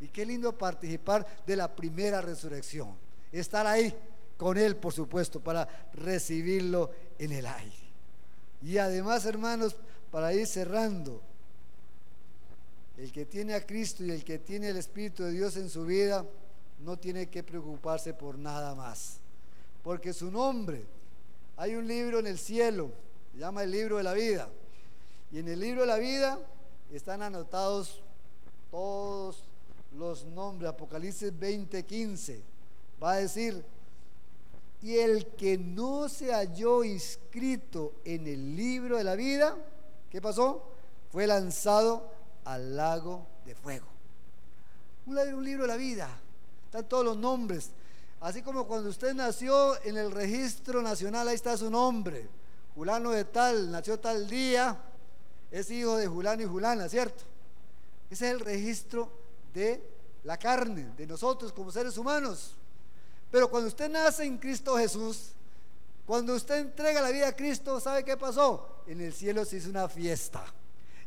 [0.00, 2.94] Y qué lindo participar de la primera resurrección.
[3.32, 3.92] Estar ahí
[4.36, 7.90] con Él, por supuesto, para recibirlo en el aire.
[8.62, 9.74] Y además, hermanos,
[10.12, 11.22] para ir cerrando,
[12.98, 15.86] el que tiene a Cristo y el que tiene el Espíritu de Dios en su
[15.86, 16.26] vida,
[16.80, 19.18] no tiene que preocuparse por nada más.
[19.84, 20.84] Porque su nombre
[21.56, 22.90] hay un libro en el cielo,
[23.32, 24.48] se llama el libro de la vida.
[25.30, 26.40] Y en el libro de la vida
[26.92, 28.02] están anotados
[28.70, 29.44] todos
[29.96, 30.70] los nombres.
[30.70, 32.40] Apocalipsis 20:15
[33.00, 33.64] va a decir,
[34.82, 39.56] y el que no se halló inscrito en el libro de la vida,
[40.10, 40.64] ¿qué pasó?
[41.12, 42.17] Fue lanzado
[42.48, 43.86] al lago de fuego.
[45.06, 46.08] Un, libro de la vida.
[46.64, 47.70] Están todos los nombres.
[48.20, 52.28] Así como cuando usted nació en el registro nacional, ahí está su nombre.
[52.74, 54.76] Julano de tal, nació tal día,
[55.50, 57.24] es hijo de Julano y Julana, ¿cierto?
[58.10, 59.10] Ese es el registro
[59.52, 59.82] de
[60.24, 62.54] la carne, de nosotros como seres humanos.
[63.30, 65.32] Pero cuando usted nace en Cristo Jesús,
[66.06, 68.82] cuando usted entrega la vida a Cristo, ¿sabe qué pasó?
[68.86, 70.54] En el cielo se hizo una fiesta.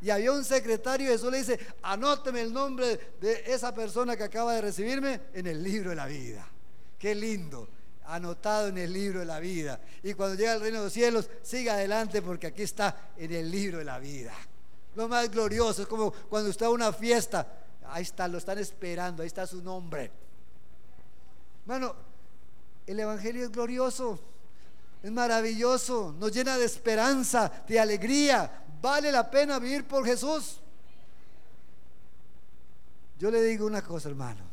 [0.01, 4.23] Y había un secretario y Jesús le dice, anóteme el nombre de esa persona que
[4.23, 6.47] acaba de recibirme en el libro de la vida.
[6.97, 7.67] Qué lindo,
[8.05, 9.79] anotado en el libro de la vida.
[10.01, 13.51] Y cuando llega al reino de los cielos, siga adelante porque aquí está en el
[13.51, 14.33] libro de la vida.
[14.95, 17.47] Lo más glorioso es como cuando está una fiesta,
[17.87, 20.11] ahí está, lo están esperando, ahí está su nombre.
[21.65, 21.95] Bueno,
[22.87, 24.19] el Evangelio es glorioso,
[25.01, 28.60] es maravilloso, nos llena de esperanza, de alegría.
[28.81, 30.59] Vale la pena vivir por Jesús.
[33.19, 34.51] Yo le digo una cosa, hermano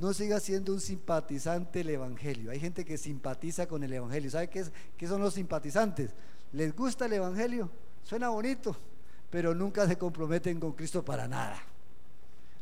[0.00, 2.50] no siga siendo un simpatizante del Evangelio.
[2.50, 4.30] Hay gente que simpatiza con el Evangelio.
[4.30, 4.64] ¿Sabe qué,
[4.96, 6.10] qué son los simpatizantes?
[6.52, 7.70] Les gusta el Evangelio,
[8.04, 8.76] suena bonito,
[9.30, 11.60] pero nunca se comprometen con Cristo para nada.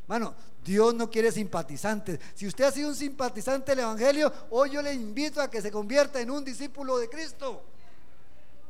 [0.09, 2.21] Mano, Dios no quiere simpatizantes.
[2.35, 5.71] Si usted ha sido un simpatizante del Evangelio, hoy yo le invito a que se
[5.71, 7.63] convierta en un discípulo de Cristo.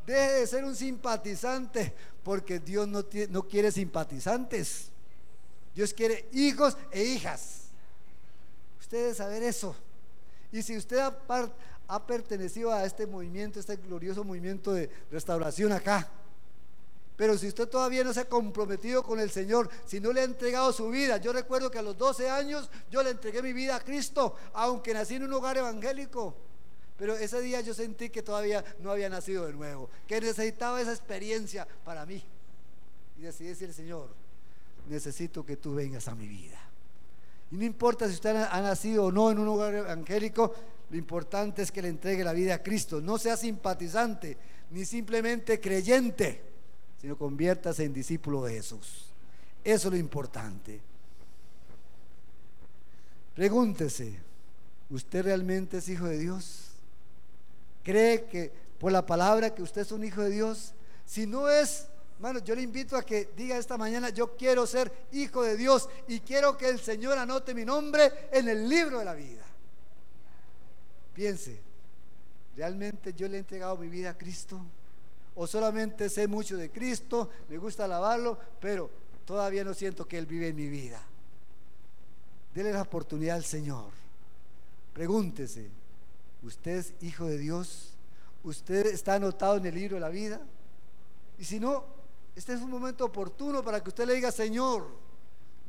[0.07, 1.93] Deje de ser un simpatizante,
[2.23, 4.91] porque Dios no, no quiere simpatizantes.
[5.75, 7.65] Dios quiere hijos e hijas.
[8.81, 9.75] Usted debe saber eso.
[10.53, 11.19] Y si usted ha,
[11.89, 16.09] ha pertenecido a este movimiento, este glorioso movimiento de restauración acá,
[17.17, 20.25] pero si usted todavía no se ha comprometido con el Señor, si no le ha
[20.25, 23.77] entregado su vida, yo recuerdo que a los 12 años yo le entregué mi vida
[23.77, 26.37] a Cristo, aunque nací en un hogar evangélico.
[26.99, 30.93] Pero ese día yo sentí que todavía no había nacido de nuevo, que necesitaba esa
[30.93, 32.23] experiencia para mí.
[33.19, 34.09] Y decidí decir, Señor,
[34.89, 36.59] necesito que tú vengas a mi vida.
[37.51, 40.55] Y no importa si usted ha nacido o no en un hogar evangélico,
[40.91, 43.01] lo importante es que le entregue la vida a Cristo.
[43.01, 44.37] No sea simpatizante
[44.71, 46.43] ni simplemente creyente,
[47.01, 49.07] sino conviértase en discípulo de Jesús.
[49.63, 50.81] Eso es lo importante.
[53.35, 54.19] Pregúntese,
[54.91, 56.66] ¿usted realmente es hijo de Dios?
[57.87, 60.75] ¿Cree que por la palabra que usted es un hijo de Dios?
[61.05, 64.91] Si no es, Hermano, yo le invito a que diga esta mañana, yo quiero ser
[65.13, 69.05] hijo de Dios y quiero que el Señor anote mi nombre en el libro de
[69.05, 69.45] la vida.
[71.15, 71.61] Piense,
[72.57, 74.61] ¿realmente yo le he entregado mi vida a Cristo?
[75.37, 78.91] ¿O solamente sé mucho de Cristo, me gusta alabarlo, pero
[79.25, 81.01] todavía no siento que Él vive en mi vida?
[82.53, 83.91] Dele la oportunidad al Señor.
[84.93, 85.71] Pregúntese,
[86.47, 87.95] ¿usted es hijo de Dios?
[88.45, 90.41] ¿Usted está anotado en el libro de la vida?
[91.39, 91.85] Y si no,
[92.35, 94.87] este es un momento oportuno para que usted le diga, Señor,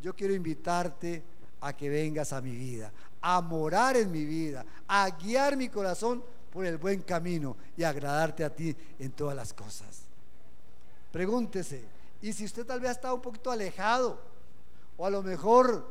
[0.01, 1.23] yo quiero invitarte
[1.61, 6.23] a que vengas a mi vida, a morar en mi vida, a guiar mi corazón
[6.51, 10.01] por el buen camino y agradarte a ti en todas las cosas.
[11.11, 11.83] Pregúntese,
[12.21, 14.21] y si usted tal vez está un poquito alejado,
[14.95, 15.89] o a lo mejor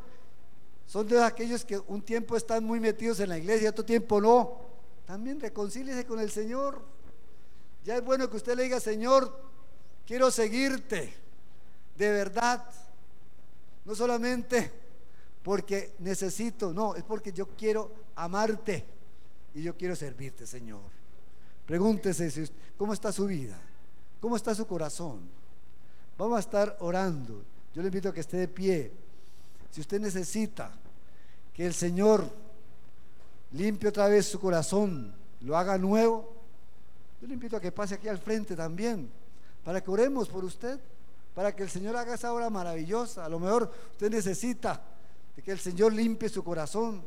[0.87, 4.21] son de aquellos que un tiempo están muy metidos en la iglesia y otro tiempo
[4.21, 4.66] no,
[5.07, 6.83] también reconcíliese con el Señor.
[7.85, 9.47] Ya es bueno que usted le diga, Señor,
[10.07, 11.13] Quiero seguirte
[11.97, 12.65] de verdad.
[13.85, 14.73] No solamente
[15.43, 18.85] porque necesito, no, es porque yo quiero amarte
[19.55, 20.83] y yo quiero servirte, Señor.
[21.67, 23.61] Pregúntese cómo está su vida,
[24.21, 25.21] cómo está su corazón.
[26.17, 27.45] Vamos a estar orando.
[27.75, 28.93] Yo le invito a que esté de pie.
[29.71, 30.73] Si usted necesita
[31.53, 32.31] que el Señor
[33.53, 36.33] limpie otra vez su corazón, lo haga nuevo,
[37.21, 39.11] yo le invito a que pase aquí al frente también
[39.65, 40.79] para que oremos por usted,
[41.35, 43.25] para que el Señor haga esa obra maravillosa.
[43.25, 44.81] A lo mejor usted necesita
[45.35, 47.03] de que el Señor limpie su corazón,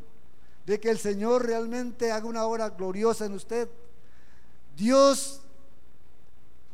[0.66, 3.70] de que el Señor realmente haga una obra gloriosa en usted.
[4.76, 5.42] Dios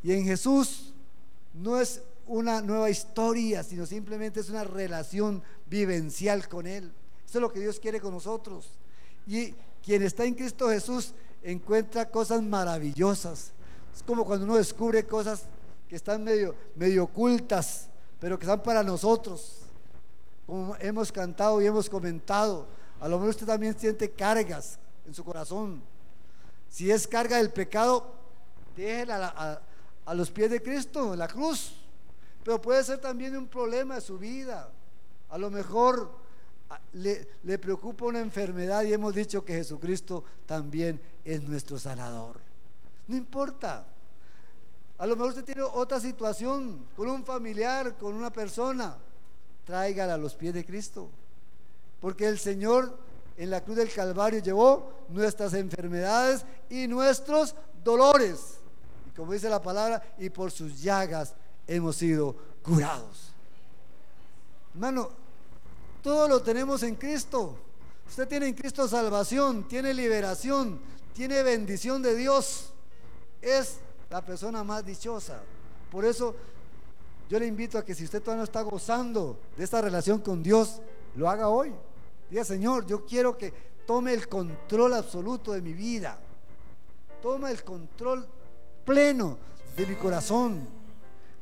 [0.02, 0.94] Y en Jesús
[1.54, 6.92] no es una nueva historia, sino simplemente es una relación vivencial con Él.
[7.28, 8.70] Eso es lo que Dios quiere con nosotros.
[9.28, 9.54] Y
[9.84, 11.14] quien está en Cristo Jesús
[11.44, 13.52] encuentra cosas maravillosas.
[13.96, 15.44] Es como cuando uno descubre cosas
[15.88, 17.88] que están medio, medio ocultas,
[18.20, 19.60] pero que están para nosotros.
[20.46, 22.68] Como hemos cantado y hemos comentado,
[23.00, 25.82] a lo mejor usted también siente cargas en su corazón.
[26.70, 28.14] Si es carga del pecado,
[28.76, 29.62] déjela a,
[30.06, 31.76] a los pies de Cristo, en la cruz.
[32.44, 34.70] Pero puede ser también un problema de su vida.
[35.30, 36.12] A lo mejor
[36.94, 42.40] le, le, preocupa una enfermedad y hemos dicho que Jesucristo también es nuestro sanador.
[43.08, 43.86] No importa.
[44.98, 48.98] A lo mejor usted tiene otra situación con un familiar, con una persona.
[49.66, 51.10] Tráigala a los pies de Cristo.
[52.00, 52.98] Porque el Señor
[53.38, 58.60] en la cruz del Calvario llevó nuestras enfermedades y nuestros dolores.
[59.08, 61.36] Y como dice la palabra, y por sus llagas
[61.68, 63.34] hemos sido curados.
[64.74, 65.25] Hermano,
[66.06, 67.58] todo lo tenemos en Cristo.
[68.08, 70.80] Usted tiene en Cristo salvación, tiene liberación,
[71.16, 72.74] tiene bendición de Dios.
[73.42, 73.78] Es
[74.12, 75.42] la persona más dichosa.
[75.90, 76.36] Por eso
[77.28, 80.44] yo le invito a que si usted todavía no está gozando de esta relación con
[80.44, 80.80] Dios,
[81.16, 81.74] lo haga hoy.
[82.30, 83.52] Diga, Señor, yo quiero que
[83.88, 86.20] tome el control absoluto de mi vida.
[87.20, 88.28] Toma el control
[88.86, 89.40] pleno
[89.76, 90.70] de mi corazón.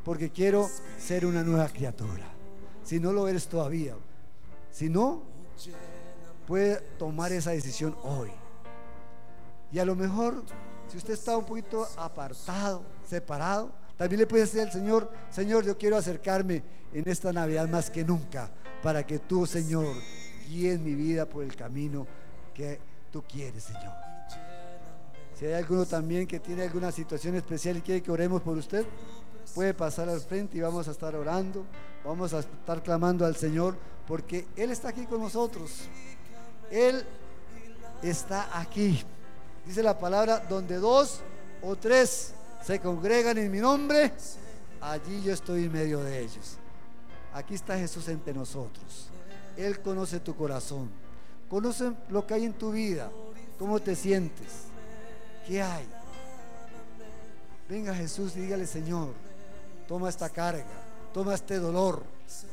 [0.06, 2.32] Porque quiero ser una nueva criatura.
[2.86, 3.94] Si no lo eres todavía.
[4.74, 5.22] Si no,
[6.48, 8.32] puede tomar esa decisión hoy.
[9.72, 10.44] Y a lo mejor,
[10.88, 15.78] si usted está un poquito apartado, separado, también le puede decir al Señor, Señor, yo
[15.78, 18.50] quiero acercarme en esta Navidad más que nunca,
[18.82, 19.96] para que tú, Señor,
[20.50, 22.08] guíes mi vida por el camino
[22.52, 22.80] que
[23.12, 23.94] tú quieres, Señor.
[25.38, 28.88] Si hay alguno también que tiene alguna situación especial y quiere que oremos por usted,
[29.54, 31.64] puede pasar al frente y vamos a estar orando,
[32.04, 33.78] vamos a estar clamando al Señor,
[34.08, 35.72] porque Él está aquí con nosotros.
[36.70, 37.06] Él
[38.02, 39.04] está aquí.
[39.66, 41.22] Dice la palabra, donde dos
[41.62, 42.34] o tres
[42.64, 44.12] se congregan en mi nombre,
[44.82, 46.58] allí yo estoy en medio de ellos.
[47.34, 49.08] Aquí está Jesús entre nosotros.
[49.56, 50.90] Él conoce tu corazón,
[51.50, 53.12] conoce lo que hay en tu vida,
[53.58, 54.48] cómo te sientes,
[55.48, 55.88] qué hay.
[57.70, 59.14] Venga Jesús y dígale, Señor,
[59.88, 60.66] toma esta carga,
[61.14, 62.04] toma este dolor,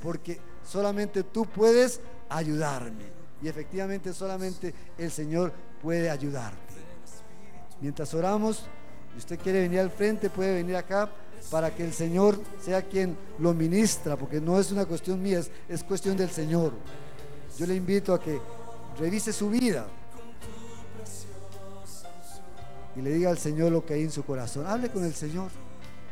[0.02, 0.40] porque
[0.70, 3.04] solamente tú puedes ayudarme.
[3.42, 5.52] Y efectivamente solamente el Señor
[5.82, 6.58] puede ayudarte.
[7.80, 8.64] Mientras oramos,
[9.12, 11.10] si usted quiere venir al frente, puede venir acá
[11.50, 15.50] para que el Señor sea quien lo ministra, porque no es una cuestión mía, es,
[15.68, 16.72] es cuestión del Señor.
[17.58, 18.38] Yo le invito a que
[18.98, 19.86] revise su vida
[22.94, 24.66] y le diga al Señor lo que hay en su corazón.
[24.66, 25.50] Hable con el Señor.